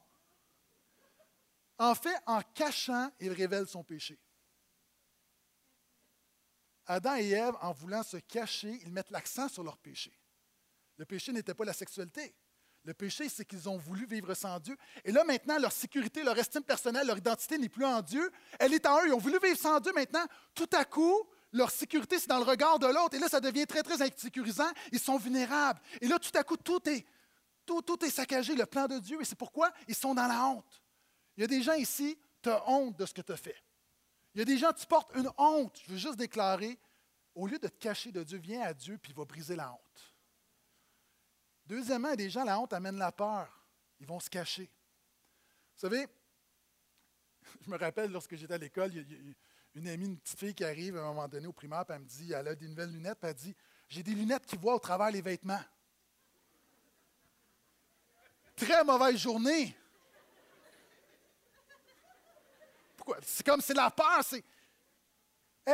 [1.77, 4.19] En fait, en cachant, il révèle son péché.
[6.85, 10.13] Adam et Ève, en voulant se cacher, ils mettent l'accent sur leur péché.
[10.97, 12.35] Le péché n'était pas la sexualité.
[12.83, 14.77] Le péché, c'est qu'ils ont voulu vivre sans Dieu.
[15.05, 18.29] Et là, maintenant, leur sécurité, leur estime personnelle, leur identité n'est plus en Dieu.
[18.59, 19.07] Elle est en eux.
[19.07, 19.93] Ils ont voulu vivre sans Dieu.
[19.93, 23.15] Maintenant, tout à coup, leur sécurité, c'est dans le regard de l'autre.
[23.15, 24.69] Et là, ça devient très, très insécurisant.
[24.91, 25.79] Ils sont vulnérables.
[26.01, 27.05] Et là, tout à coup, tout est,
[27.65, 30.82] tout, est saccagé, le plan de Dieu, et c'est pourquoi ils sont dans la honte.
[31.37, 33.55] Il y a des gens ici, tu as honte de ce que tu as fait.
[34.35, 35.79] Il y a des gens, tu portes une honte.
[35.85, 36.77] Je veux juste déclarer,
[37.35, 39.71] au lieu de te cacher de Dieu, viens à Dieu, puis il va briser la
[39.71, 40.13] honte.
[41.65, 43.47] Deuxièmement, il y a des gens, la honte amène la peur.
[43.99, 44.69] Ils vont se cacher.
[45.75, 46.07] Vous savez,
[47.65, 48.91] je me rappelle lorsque j'étais à l'école,
[49.75, 52.01] une amie, une petite fille qui arrive à un moment donné au primaire, puis elle
[52.01, 53.55] me dit, elle a des nouvelles lunettes, puis elle dit,
[53.87, 55.61] j'ai des lunettes qui voient au travers les vêtements.
[58.55, 59.75] Très mauvaise journée.
[63.21, 64.21] C'est comme c'est la peur.
[64.23, 64.43] C'est...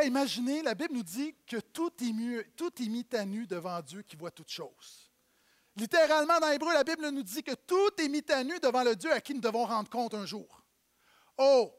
[0.03, 4.03] Imaginez, la Bible nous dit que tout est, tout est mis à nu devant Dieu
[4.03, 5.09] qui voit toutes choses.
[5.75, 8.95] Littéralement, dans l'hébreu, la Bible nous dit que tout est mis à nu devant le
[8.95, 10.61] Dieu à qui nous devons rendre compte un jour.
[11.37, 11.73] Oh,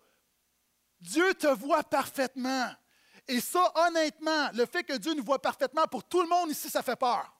[1.00, 2.70] Dieu te voit parfaitement.
[3.28, 6.68] Et ça, honnêtement, le fait que Dieu nous voit parfaitement, pour tout le monde ici,
[6.68, 7.30] ça fait peur.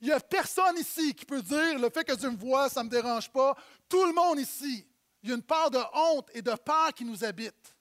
[0.00, 2.80] Il n'y a personne ici qui peut dire le fait que Dieu me voit, ça
[2.80, 3.56] ne me dérange pas.
[3.88, 4.86] Tout le monde ici,
[5.22, 7.76] il y a une part de honte et de peur qui nous habite.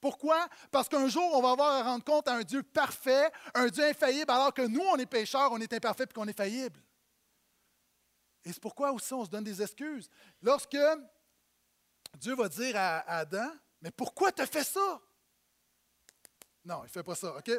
[0.00, 0.48] Pourquoi?
[0.70, 3.84] Parce qu'un jour, on va avoir à rendre compte à un Dieu parfait, un Dieu
[3.84, 6.78] infaillible, alors que nous, on est pécheurs, on est imparfaits et qu'on est faillible.
[8.44, 10.10] Et c'est pourquoi aussi on se donne des excuses.
[10.42, 10.76] Lorsque
[12.18, 15.00] Dieu va dire à Adam, mais pourquoi tu as fait ça?
[16.64, 17.50] Non, il ne fait pas ça, OK?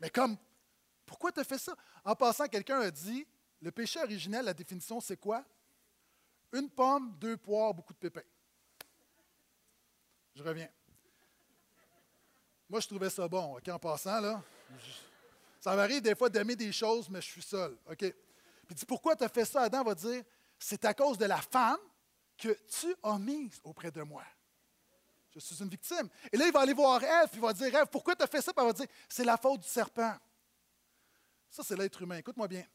[0.00, 0.36] Mais comme,
[1.04, 1.74] pourquoi tu as fait ça?
[2.04, 3.26] En passant, quelqu'un a dit,
[3.60, 5.44] le péché originel, la définition, c'est quoi?
[6.52, 8.22] Une pomme, deux poires, beaucoup de pépins.
[10.34, 10.68] Je reviens.
[12.68, 14.42] Moi, je trouvais ça bon, OK, en passant, là.
[15.60, 17.98] Ça m'arrive des fois d'aimer des choses, mais je suis seul, OK?
[17.98, 19.62] Puis dis, pourquoi tu as fait ça?
[19.62, 19.84] Adam?
[19.84, 20.24] Va dire,
[20.58, 21.78] c'est à cause de la femme
[22.36, 24.24] que tu as mise auprès de moi.
[25.32, 26.08] Je suis une victime.
[26.32, 28.26] Et là, il va aller voir Ève, puis il va dire, Ève, pourquoi tu as
[28.26, 28.52] fait ça?
[28.52, 30.16] Puis elle va dire, c'est la faute du serpent.
[31.50, 32.16] Ça, c'est l'être humain.
[32.16, 32.66] Écoute-moi bien.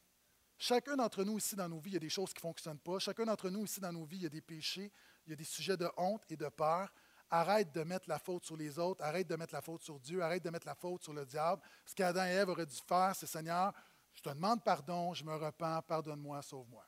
[0.64, 2.78] Chacun d'entre nous ici dans nos vies, il y a des choses qui ne fonctionnent
[2.78, 3.00] pas.
[3.00, 4.92] Chacun d'entre nous ici dans nos vies, il y a des péchés,
[5.26, 6.94] il y a des sujets de honte et de peur.
[7.32, 10.22] Arrête de mettre la faute sur les autres, arrête de mettre la faute sur Dieu,
[10.22, 11.64] arrête de mettre la faute sur le diable.
[11.84, 13.74] Ce qu'Adam et Ève auraient dû faire, c'est Seigneur,
[14.14, 16.86] je te demande pardon, je me repens, pardonne-moi, sauve-moi.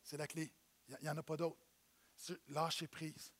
[0.00, 0.52] C'est la clé.
[0.86, 1.58] Il n'y en a pas d'autre.
[2.46, 3.32] Lâcher prise.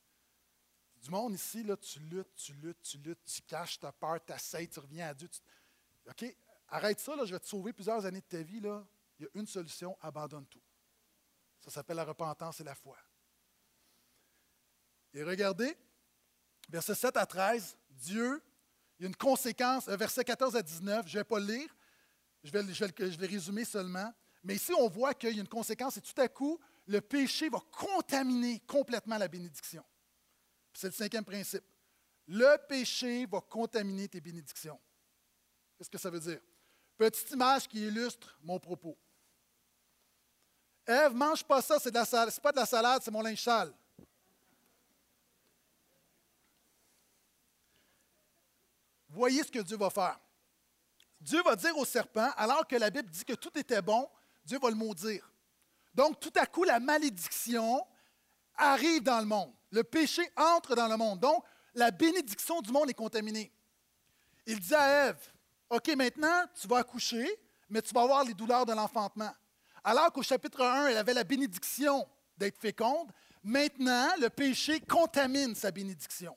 [1.00, 4.68] Du monde ici, là, tu luttes, tu luttes, tu luttes, tu caches ta peur, tu
[4.68, 5.28] tu reviens à Dieu.
[6.08, 6.36] OK?
[6.70, 8.58] Arrête ça, là, je vais te sauver plusieurs années de ta vie.
[8.58, 8.84] Là.
[9.18, 10.62] Il y a une solution, abandonne tout.
[11.60, 12.98] Ça s'appelle la repentance et la foi.
[15.12, 15.76] Et regardez,
[16.68, 18.42] Verset 7 à 13, Dieu,
[18.98, 21.46] il y a une conséquence, euh, verset 14 à 19, je ne vais pas le
[21.46, 21.76] lire,
[22.42, 24.12] je vais, je, vais, je vais résumer seulement.
[24.42, 27.48] Mais ici, on voit qu'il y a une conséquence et tout à coup, le péché
[27.48, 29.84] va contaminer complètement la bénédiction.
[30.72, 31.64] C'est le cinquième principe.
[32.26, 34.78] Le péché va contaminer tes bénédictions.
[35.76, 36.40] Qu'est-ce que ça veut dire?
[36.96, 38.98] Petite image qui illustre mon propos.
[40.86, 41.92] Ève, mange pas ça, c'est
[42.40, 43.72] pas de la salade, c'est mon linge sale.
[49.14, 50.18] voyez ce que Dieu va faire.
[51.20, 54.08] Dieu va dire au serpent, alors que la Bible dit que tout était bon,
[54.44, 55.30] Dieu va le maudire.
[55.94, 57.86] Donc, tout à coup, la malédiction
[58.56, 59.52] arrive dans le monde.
[59.70, 61.20] Le péché entre dans le monde.
[61.20, 61.44] Donc,
[61.74, 63.52] la bénédiction du monde est contaminée.
[64.46, 65.32] Il dit à Ève,
[65.70, 67.26] OK, maintenant, tu vas accoucher,
[67.70, 69.32] mais tu vas avoir les douleurs de l'enfantement.
[69.84, 75.70] Alors qu'au chapitre 1, elle avait la bénédiction d'être féconde, maintenant, le péché contamine sa
[75.70, 76.36] bénédiction.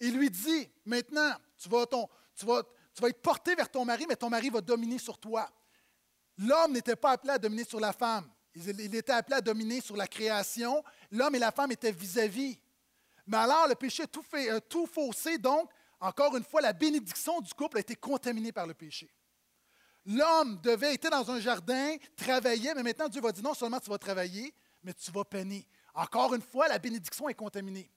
[0.00, 1.82] Il lui dit, maintenant, tu vas,
[3.08, 5.48] être porté vers ton mari, mais ton mari va dominer sur toi.
[6.36, 8.30] L'homme n'était pas appelé à dominer sur la femme.
[8.54, 10.84] Il était appelé à dominer sur la création.
[11.10, 12.58] L'homme et la femme étaient vis-à-vis.
[13.26, 15.38] Mais alors, le péché a tout, fait, tout faussé.
[15.38, 15.70] Donc,
[16.00, 19.10] encore une fois, la bénédiction du couple a été contaminée par le péché.
[20.06, 23.88] L'homme devait être dans un jardin, travailler, mais maintenant Dieu va dire non seulement tu
[23.88, 25.66] vas travailler, mais tu vas peiner.
[25.94, 27.90] Encore une fois, la bénédiction est contaminée.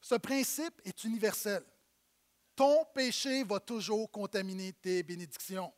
[0.00, 1.64] Ce principe est universel.
[2.56, 5.72] Ton péché va toujours contaminer tes bénédictions.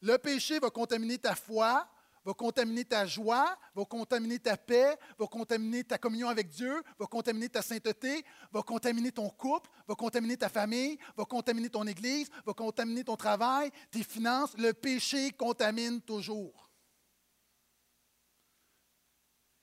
[0.00, 1.88] Le péché va contaminer ta foi,
[2.24, 7.06] va contaminer ta joie, va contaminer ta paix, va contaminer ta communion avec Dieu, va
[7.06, 12.30] contaminer ta sainteté, va contaminer ton couple, va contaminer ta famille, va contaminer ton Église,
[12.46, 14.56] va contaminer ton travail, tes finances.
[14.56, 16.70] Le péché contamine toujours.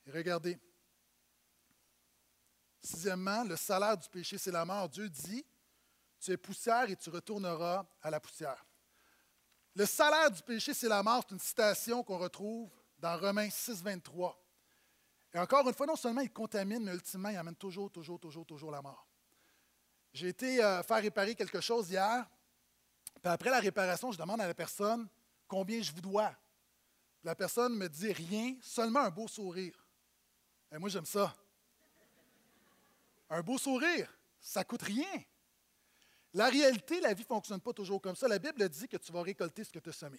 [0.06, 0.58] Et regardez.
[2.80, 4.88] Sixièmement, le salaire du péché, c'est la mort.
[4.88, 5.44] Dieu dit,
[6.20, 8.64] tu es poussière et tu retourneras à la poussière.
[9.74, 11.24] Le salaire du péché, c'est la mort.
[11.26, 14.38] C'est une citation qu'on retrouve dans Romains 6, 23.
[15.34, 18.44] Et encore une fois, non seulement il contamine, mais ultimement, il amène toujours, toujours, toujours,
[18.44, 19.06] toujours la mort.
[20.12, 22.28] J'ai été euh, faire réparer quelque chose hier.
[23.22, 25.08] Puis après la réparation, je demande à la personne
[25.48, 26.34] combien je vous dois.
[27.24, 29.74] La personne me dit rien, seulement un beau sourire.
[30.70, 31.34] Et moi, j'aime ça.
[33.30, 35.22] Un beau sourire, ça coûte rien.
[36.34, 38.26] La réalité, la vie ne fonctionne pas toujours comme ça.
[38.26, 40.18] La Bible dit que tu vas récolter ce que tu as semé.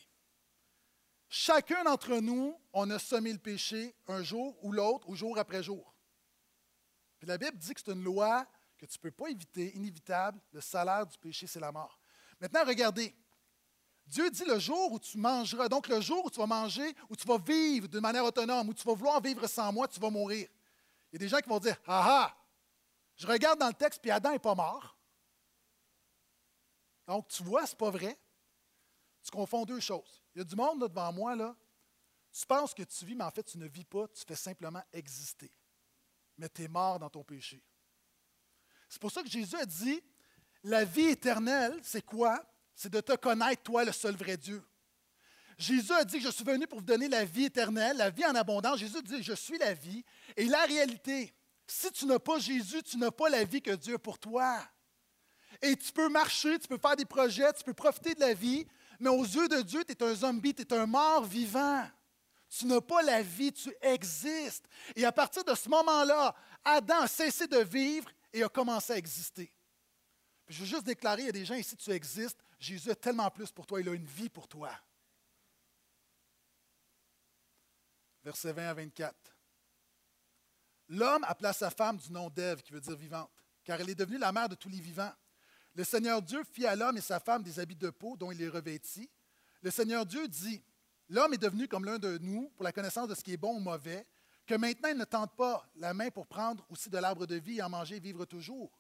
[1.28, 5.64] Chacun d'entre nous, on a semé le péché un jour ou l'autre, ou jour après
[5.64, 5.96] jour.
[7.18, 8.46] Puis la Bible dit que c'est une loi
[8.78, 10.40] que tu ne peux pas éviter, inévitable.
[10.52, 12.00] Le salaire du péché, c'est la mort.
[12.40, 13.16] Maintenant, regardez.
[14.06, 17.16] Dieu dit le jour où tu mangeras, donc le jour où tu vas manger, où
[17.16, 20.10] tu vas vivre de manière autonome, où tu vas vouloir vivre sans moi, tu vas
[20.10, 20.48] mourir.
[21.12, 22.38] Il y a des gens qui vont dire Ah ah,
[23.16, 24.98] je regarde dans le texte, puis Adam n'est pas mort.
[27.08, 28.18] Donc, tu vois, ce n'est pas vrai.
[29.24, 30.22] Tu confonds deux choses.
[30.36, 31.56] Il y a du monde là, devant moi, là.
[32.32, 34.82] Tu penses que tu vis, mais en fait, tu ne vis pas, tu fais simplement
[34.92, 35.52] exister.
[36.38, 37.64] Mais tu es mort dans ton péché.
[38.90, 40.02] C'est pour ça que Jésus a dit
[40.64, 42.44] la vie éternelle, c'est quoi?
[42.76, 44.64] C'est de te connaître, toi, le seul vrai Dieu.
[45.58, 48.26] Jésus a dit que je suis venu pour vous donner la vie éternelle, la vie
[48.26, 48.80] en abondance.
[48.80, 50.04] Jésus dit Je suis la vie.
[50.36, 51.34] Et la réalité,
[51.68, 54.60] si tu n'as pas Jésus, tu n'as pas la vie que Dieu a pour toi.
[55.62, 58.66] Et tu peux marcher, tu peux faire des projets, tu peux profiter de la vie,
[59.00, 61.86] mais aux yeux de Dieu, tu es un zombie, tu es un mort vivant.
[62.50, 64.66] Tu n'as pas la vie, tu existes.
[64.96, 68.98] Et à partir de ce moment-là, Adam a cessé de vivre et a commencé à
[68.98, 69.52] exister.
[70.48, 73.30] je veux juste déclarer, il y a des gens ici, tu existes, Jésus a tellement
[73.30, 74.72] plus pour toi, il a une vie pour toi.
[78.24, 79.16] Verset 20 à 24.
[80.90, 83.32] L'homme appela sa femme du nom d'Ève, qui veut dire vivante,
[83.64, 85.12] car elle est devenue la mère de tous les vivants.
[85.76, 88.38] Le Seigneur Dieu fit à l'homme et sa femme des habits de peau dont il
[88.38, 89.10] les revêtit.
[89.62, 90.64] Le Seigneur Dieu dit
[91.10, 93.56] L'homme est devenu comme l'un de nous pour la connaissance de ce qui est bon
[93.56, 94.06] ou mauvais,
[94.46, 97.58] que maintenant il ne tente pas la main pour prendre aussi de l'arbre de vie
[97.58, 98.72] et en manger et vivre toujours.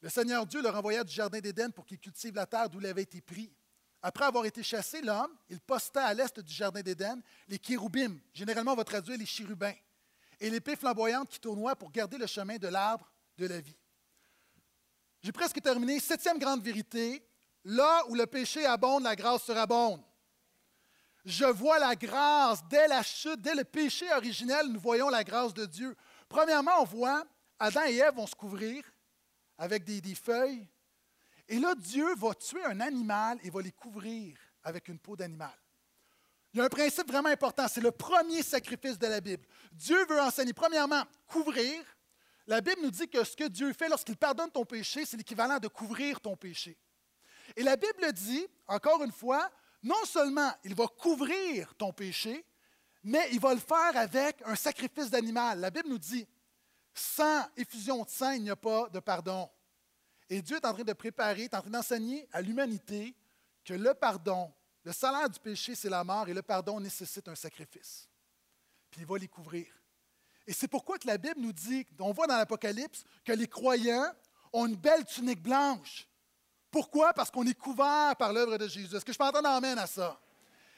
[0.00, 2.86] Le Seigneur Dieu le renvoya du jardin d'Éden pour qu'il cultive la terre d'où il
[2.86, 3.54] avait été pris.
[4.02, 8.72] Après avoir été chassé, l'homme, il posta à l'est du jardin d'Éden les kéroubim, généralement
[8.72, 9.74] on va traduire les chérubins,
[10.38, 13.76] et l'épée flamboyante qui tournoie pour garder le chemin de l'arbre de la vie.
[15.26, 15.98] J'ai presque terminé.
[15.98, 17.20] Septième grande vérité,
[17.64, 20.00] là où le péché abonde, la grâce surabonde.
[21.24, 25.52] Je vois la grâce dès la chute, dès le péché originel, nous voyons la grâce
[25.52, 25.96] de Dieu.
[26.28, 27.24] Premièrement, on voit
[27.58, 28.84] Adam et Ève vont se couvrir
[29.58, 30.68] avec des, des feuilles.
[31.48, 35.58] Et là, Dieu va tuer un animal et va les couvrir avec une peau d'animal.
[36.54, 39.44] Il y a un principe vraiment important, c'est le premier sacrifice de la Bible.
[39.72, 41.82] Dieu veut enseigner, premièrement, couvrir.
[42.46, 45.58] La Bible nous dit que ce que Dieu fait lorsqu'il pardonne ton péché, c'est l'équivalent
[45.58, 46.78] de couvrir ton péché.
[47.56, 49.50] Et la Bible dit, encore une fois,
[49.82, 52.44] non seulement il va couvrir ton péché,
[53.02, 55.60] mais il va le faire avec un sacrifice d'animal.
[55.60, 56.26] La Bible nous dit,
[56.94, 59.50] sans effusion de sang, il n'y a pas de pardon.
[60.28, 63.14] Et Dieu est en train de préparer, est en train d'enseigner à l'humanité
[63.64, 67.34] que le pardon, le salaire du péché, c'est la mort, et le pardon nécessite un
[67.34, 68.08] sacrifice.
[68.90, 69.75] Puis il va les couvrir.
[70.46, 74.12] Et c'est pourquoi que la Bible nous dit, on voit dans l'Apocalypse, que les croyants
[74.52, 76.06] ont une belle tunique blanche.
[76.70, 77.12] Pourquoi?
[77.12, 78.94] Parce qu'on est couvert par l'œuvre de Jésus.
[78.94, 80.20] Est-ce que je peux entendre amène à ça?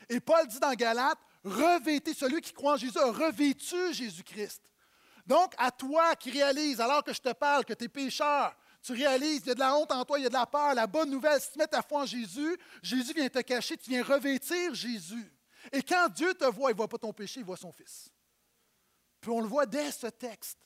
[0.09, 4.63] Et Paul dit dans Galates, revêtez, celui qui croit en Jésus revêtu Jésus-Christ.
[5.27, 8.93] Donc, à toi qui réalises, alors que je te parle, que tu es pécheur, tu
[8.93, 10.75] réalises, il y a de la honte en toi, il y a de la peur.
[10.75, 13.91] La bonne nouvelle, si tu mets ta foi en Jésus, Jésus vient te cacher, tu
[13.91, 15.31] viens revêtir Jésus.
[15.73, 18.11] Et quand Dieu te voit, il ne voit pas ton péché, il voit son Fils.
[19.29, 20.59] Puis on le voit dès ce texte.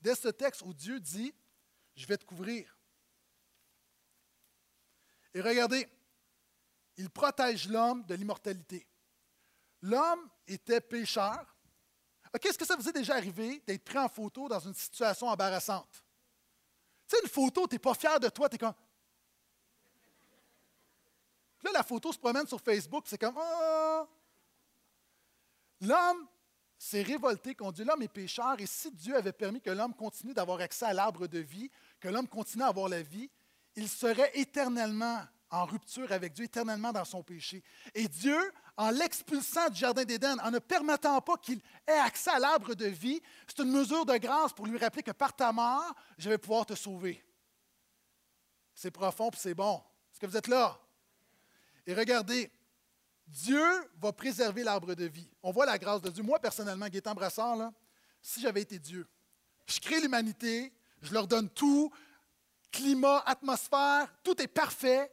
[0.00, 1.34] Dès ce texte où Dieu dit,
[1.96, 2.78] je vais te couvrir.
[5.34, 5.88] Et regardez,
[6.98, 8.86] il protège l'homme de l'immortalité.
[9.82, 11.56] L'homme était pécheur.
[12.40, 16.04] Qu'est-ce que ça vous est déjà arrivé d'être pris en photo dans une situation embarrassante?
[17.08, 18.72] Tu sais, une photo, tu n'es pas fier de toi, tu es comme.
[21.64, 23.36] là, la photo se promène sur Facebook, c'est comme.
[23.36, 24.08] Oh!
[25.80, 26.28] L'homme
[26.78, 27.82] s'est révolté contre.
[27.82, 31.26] L'homme est pécheur, et si Dieu avait permis que l'homme continue d'avoir accès à l'arbre
[31.26, 33.30] de vie, que l'homme continue à avoir la vie,
[33.74, 37.62] il serait éternellement en rupture avec Dieu, éternellement dans son péché.
[37.94, 38.36] Et Dieu,
[38.76, 42.86] en l'expulsant du Jardin d'Éden, en ne permettant pas qu'il ait accès à l'arbre de
[42.86, 46.38] vie, c'est une mesure de grâce pour lui rappeler que par ta mort, je vais
[46.38, 47.22] pouvoir te sauver.
[48.74, 49.82] C'est profond et c'est bon.
[50.12, 50.78] Est-ce que vous êtes là?
[51.86, 52.50] Et regardez,
[53.26, 53.64] Dieu
[53.98, 55.28] va préserver l'arbre de vie.
[55.42, 56.22] On voit la grâce de Dieu.
[56.22, 57.72] Moi, personnellement, Gaétan Brassard, là,
[58.22, 59.06] si j'avais été Dieu,
[59.66, 61.92] je crée l'humanité, je leur donne tout,
[62.70, 65.10] climat, atmosphère, tout est parfait,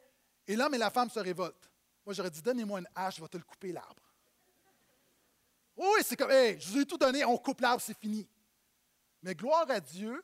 [0.48, 1.72] et l'homme et la femme se révoltent.
[2.06, 4.04] Moi, j'aurais dit, donnez-moi une hache, je vais te le couper l'arbre.
[5.76, 8.28] Oui, c'est comme, hey, je vous ai tout donné, on coupe l'arbre, c'est fini.
[9.24, 10.24] Mais gloire à Dieu,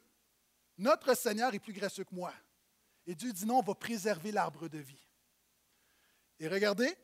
[0.78, 2.34] notre Seigneur est plus gracieux que moi.
[3.08, 5.08] Et Dieu dit non, on va préserver l'arbre de vie.
[6.40, 6.96] Et regardez,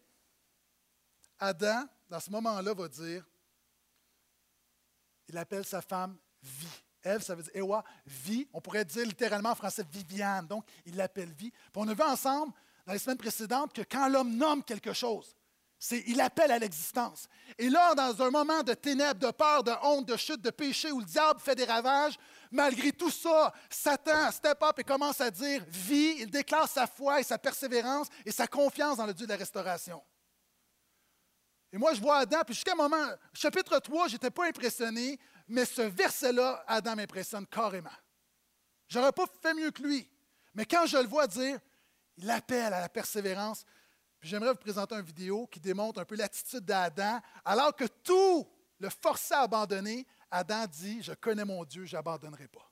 [1.40, 3.26] Adam, dans ce moment-là, va dire,
[5.28, 6.82] il appelle sa femme vie.
[7.04, 8.48] Ève, ça veut dire Ewa, vie.
[8.54, 10.48] On pourrait dire littéralement en français Viviane.
[10.48, 11.52] Donc, il l'appelle vie.
[11.76, 12.54] On a vu ensemble,
[12.86, 15.36] dans les semaines précédentes, que quand l'homme nomme quelque chose,
[15.78, 17.28] c'est, il appelle à l'existence.
[17.58, 20.92] Et là, dans un moment de ténèbres, de peur, de honte, de chute, de péché,
[20.92, 22.18] où le diable fait des ravages,
[22.50, 26.16] malgré tout ça, Satan step up et commence à dire vie.
[26.20, 29.38] Il déclare sa foi et sa persévérance et sa confiance dans le Dieu de la
[29.38, 30.02] restauration.
[31.76, 35.20] Et moi, je vois Adam, puis jusqu'à un moment, chapitre 3, je n'étais pas impressionné,
[35.46, 37.90] mais ce verset-là, Adam m'impressionne carrément.
[38.88, 40.10] J'aurais pas fait mieux que lui.
[40.54, 41.60] Mais quand je le vois dire,
[42.16, 43.66] Il appelle à la persévérance.
[44.22, 47.20] j'aimerais vous présenter une vidéo qui démontre un peu l'attitude d'Adam.
[47.44, 48.48] Alors que tout
[48.80, 52.72] le forçait à abandonner, Adam dit, je connais mon Dieu, je n'abandonnerai pas.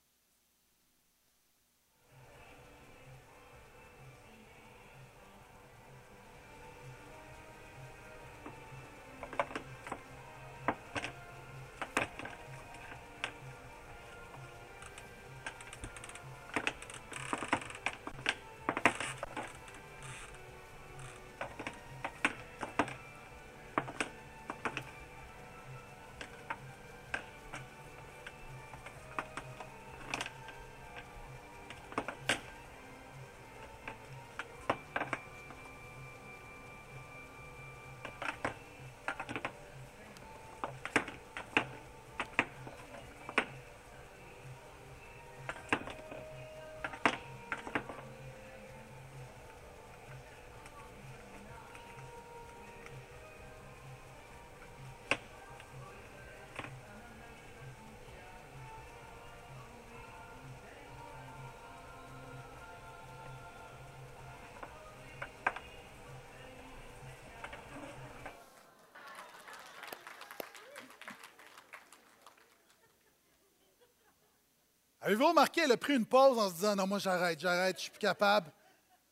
[75.03, 77.81] Avez-vous remarqué, elle a pris une pause en se disant Non, moi j'arrête, j'arrête, je
[77.83, 78.49] suis plus capable.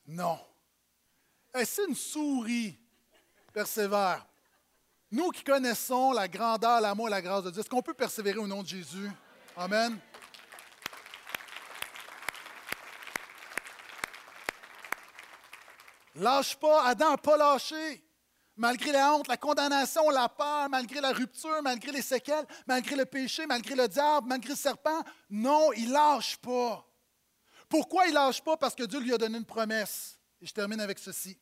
[0.08, 0.40] Non.
[1.54, 2.80] C'est une souris
[3.52, 4.26] persévère.
[5.12, 8.38] Nous qui connaissons la grandeur, l'amour et la grâce de Dieu, est-ce qu'on peut persévérer
[8.38, 9.12] au nom de Jésus?
[9.58, 10.00] Amen.
[16.16, 18.02] Lâche pas, Adam n'a pas lâché
[18.62, 23.06] malgré la honte, la condamnation, la peur, malgré la rupture, malgré les séquelles, malgré le
[23.06, 25.04] péché, malgré le diable, malgré le serpent.
[25.32, 26.88] Non, il lâche pas.
[27.68, 28.58] Pourquoi il ne lâche pas?
[28.58, 30.20] Parce que Dieu lui a donné une promesse.
[30.40, 31.40] Et je termine avec ceci.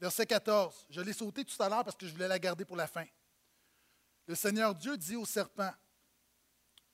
[0.00, 0.86] Verset 14.
[0.90, 3.06] Je l'ai sauté tout à l'heure parce que je voulais la garder pour la fin.
[4.26, 5.72] Le Seigneur Dieu dit au serpent,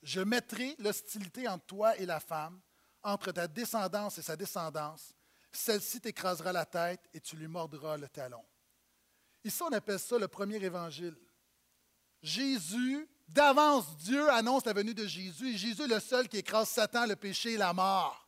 [0.01, 2.59] Je mettrai l'hostilité entre toi et la femme,
[3.03, 5.13] entre ta descendance et sa descendance.
[5.51, 8.43] Celle-ci t'écrasera la tête et tu lui mordras le talon.
[9.43, 11.15] Ici, on appelle ça le premier évangile.
[12.21, 16.69] Jésus, d'avance, Dieu annonce la venue de Jésus et Jésus est le seul qui écrase
[16.69, 18.27] Satan, le péché et la mort.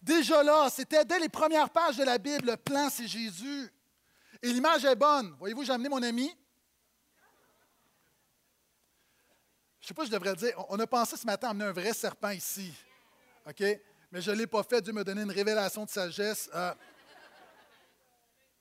[0.00, 3.72] Déjà là, c'était dès les premières pages de la Bible, le plan, c'est Jésus.
[4.40, 5.34] Et l'image est bonne.
[5.38, 6.28] Voyez-vous, j'ai amené mon ami.
[9.80, 10.52] Je ne sais pas je devrais dire.
[10.68, 12.72] On a pensé ce matin amener un vrai serpent ici.
[13.48, 13.60] OK?
[14.12, 14.80] Mais je ne l'ai pas fait.
[14.80, 16.48] Dieu m'a donné une révélation de sagesse.
[16.54, 16.74] Euh.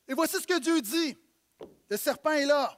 [0.07, 1.17] Et voici ce que Dieu dit.
[1.89, 2.77] Le serpent est là.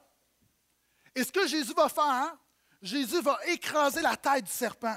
[1.14, 2.36] Et ce que Jésus va faire,
[2.80, 4.96] Jésus va écraser la tête du serpent.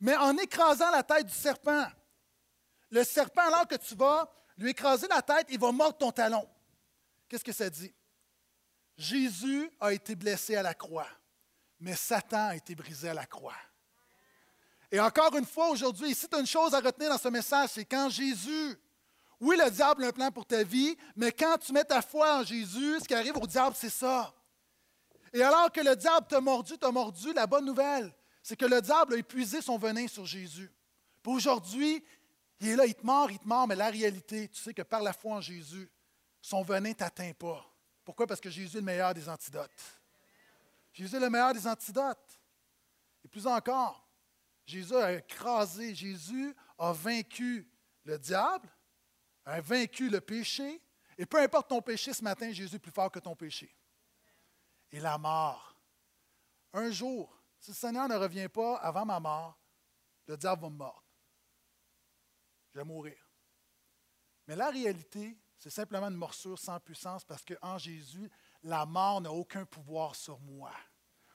[0.00, 1.86] Mais en écrasant la tête du serpent,
[2.90, 6.46] le serpent, alors que tu vas lui écraser la tête, il va mordre ton talon.
[7.28, 7.92] Qu'est-ce que ça dit?
[8.96, 11.08] Jésus a été blessé à la croix,
[11.80, 13.56] mais Satan a été brisé à la croix.
[14.90, 17.70] Et encore une fois, aujourd'hui, ici, tu as une chose à retenir dans ce message,
[17.72, 18.78] c'est quand Jésus
[19.40, 22.40] oui, le diable a un plan pour ta vie, mais quand tu mets ta foi
[22.40, 24.32] en Jésus, ce qui arrive au diable, c'est ça.
[25.32, 28.80] Et alors que le diable t'a mordu, t'a mordu, la bonne nouvelle, c'est que le
[28.80, 30.70] diable a épuisé son venin sur Jésus.
[31.26, 32.02] Aujourd'hui,
[32.60, 34.82] il est là, il te mord, il te mord, mais la réalité, tu sais que
[34.82, 35.90] par la foi en Jésus,
[36.40, 37.62] son venin ne t'atteint pas.
[38.04, 38.26] Pourquoi?
[38.26, 40.00] Parce que Jésus est le meilleur des antidotes.
[40.92, 42.40] Jésus est le meilleur des antidotes.
[43.24, 44.08] Et plus encore,
[44.64, 47.68] Jésus a écrasé, Jésus a vaincu
[48.04, 48.68] le diable,
[49.46, 50.82] a vaincu le péché.
[51.16, 53.74] Et peu importe ton péché ce matin, Jésus est plus fort que ton péché.
[54.92, 55.74] Et la mort.
[56.72, 59.58] Un jour, si le Seigneur ne revient pas avant ma mort,
[60.26, 61.04] le diable va me mordre.
[62.74, 63.16] Je vais mourir.
[64.46, 68.30] Mais la réalité, c'est simplement une morsure sans puissance parce qu'en Jésus,
[68.62, 70.72] la mort n'a aucun pouvoir sur moi.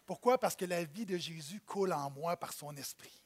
[0.05, 0.38] Pourquoi?
[0.38, 3.24] Parce que la vie de Jésus coule en moi par son esprit.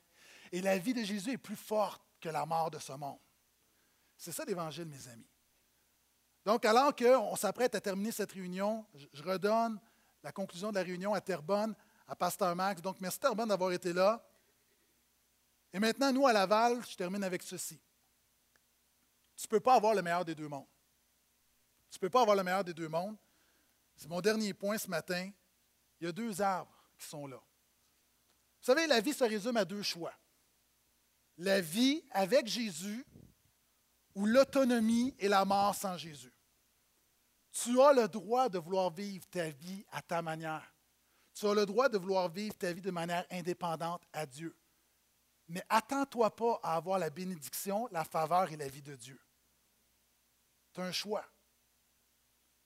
[0.51, 3.19] Et la vie de Jésus est plus forte que la mort de ce monde.
[4.25, 5.29] C'est ça l'Évangile, mes amis.
[6.43, 9.79] Donc, alors qu'on s'apprête à terminer cette réunion, je redonne
[10.23, 11.75] la conclusion de la réunion à Terrebonne,
[12.07, 12.81] à Pasteur Max.
[12.81, 14.27] Donc, merci Terrebonne d'avoir été là.
[15.71, 17.79] Et maintenant, nous, à Laval, je termine avec ceci.
[19.35, 20.65] Tu ne peux pas avoir le meilleur des deux mondes.
[21.91, 23.17] Tu ne peux pas avoir le meilleur des deux mondes.
[23.95, 25.29] C'est mon dernier point ce matin.
[26.01, 27.37] Il y a deux arbres qui sont là.
[27.37, 30.15] Vous savez, la vie se résume à deux choix.
[31.37, 33.05] La vie avec Jésus
[34.15, 36.33] ou l'autonomie et la mort sans Jésus.
[37.51, 40.73] Tu as le droit de vouloir vivre ta vie à ta manière.
[41.33, 44.55] Tu as le droit de vouloir vivre ta vie de manière indépendante à Dieu.
[45.47, 49.19] Mais attends-toi pas à avoir la bénédiction, la faveur et la vie de Dieu.
[50.73, 51.25] Tu un choix.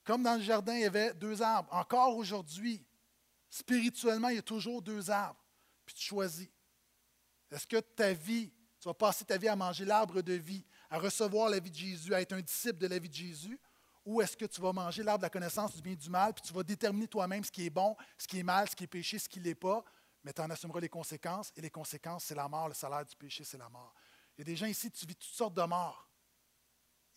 [0.03, 1.71] Comme dans le jardin, il y avait deux arbres.
[1.73, 2.83] Encore aujourd'hui,
[3.49, 5.39] spirituellement, il y a toujours deux arbres.
[5.85, 6.49] Puis tu choisis.
[7.51, 10.97] Est-ce que ta vie, tu vas passer ta vie à manger l'arbre de vie, à
[10.97, 13.59] recevoir la vie de Jésus, à être un disciple de la vie de Jésus,
[14.05, 16.33] ou est-ce que tu vas manger l'arbre de la connaissance du bien et du mal,
[16.33, 18.85] puis tu vas déterminer toi-même ce qui est bon, ce qui est mal, ce qui
[18.85, 19.83] est péché, ce qui ne l'est pas,
[20.23, 23.15] mais tu en assumeras les conséquences, et les conséquences, c'est la mort, le salaire du
[23.15, 23.93] péché, c'est la mort.
[24.37, 26.09] Il y a des gens ici, tu vis toutes sortes de morts.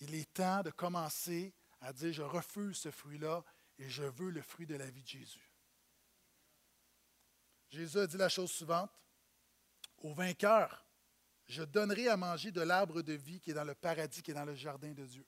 [0.01, 3.43] Il est temps de commencer à dire, je refuse ce fruit-là,
[3.79, 5.51] et je veux le fruit de la vie de Jésus.
[7.71, 8.91] Jésus a dit la chose suivante,
[9.99, 10.85] au vainqueur,
[11.47, 14.35] je donnerai à manger de l'arbre de vie qui est dans le paradis, qui est
[14.35, 15.27] dans le jardin de Dieu.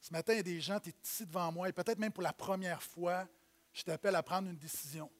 [0.00, 2.12] Ce matin, il y a des gens, tu es ici devant moi, et peut-être même
[2.12, 3.28] pour la première fois,
[3.72, 5.10] je t'appelle à prendre une décision.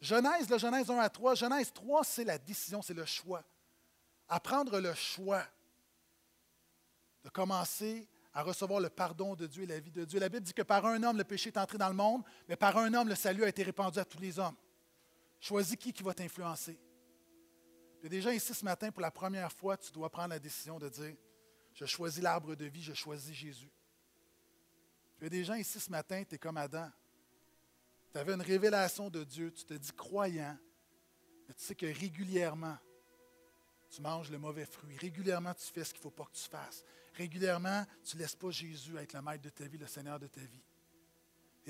[0.00, 3.44] Genèse, le Genèse 1 à 3, Genèse 3, c'est la décision, c'est le choix.
[4.28, 5.46] À prendre le choix
[7.22, 10.20] de commencer à recevoir le pardon de Dieu et la vie de Dieu.
[10.20, 12.56] La Bible dit que par un homme, le péché est entré dans le monde, mais
[12.56, 14.56] par un homme, le salut a été répandu à tous les hommes.
[15.40, 16.78] Choisis qui qui va t'influencer.
[18.00, 20.30] Il y a des gens ici ce matin, pour la première fois, tu dois prendre
[20.30, 21.14] la décision de dire,
[21.74, 23.70] je choisis l'arbre de vie, je choisis Jésus.
[25.20, 26.90] Il y a des gens ici ce matin, tu es comme Adam.
[28.12, 30.56] Tu avais une révélation de Dieu, tu te dis croyant,
[31.46, 32.78] mais tu sais que régulièrement,
[33.90, 34.96] tu manges le mauvais fruit.
[34.96, 36.82] Régulièrement, tu fais ce qu'il ne faut pas que tu fasses.
[37.14, 40.26] Régulièrement, tu ne laisses pas Jésus être le maître de ta vie, le Seigneur de
[40.26, 40.62] ta vie.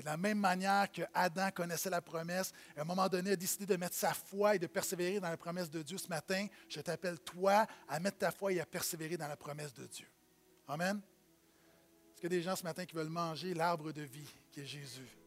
[0.01, 3.67] De la même manière que Adam connaissait la promesse, à un moment donné, a décidé
[3.67, 6.81] de mettre sa foi et de persévérer dans la promesse de Dieu ce matin, je
[6.81, 10.07] t'appelle toi à mettre ta foi et à persévérer dans la promesse de Dieu.
[10.67, 10.99] Amen.
[12.11, 14.61] Est-ce qu'il y a des gens ce matin qui veulent manger l'arbre de vie qui
[14.61, 15.20] est Jésus?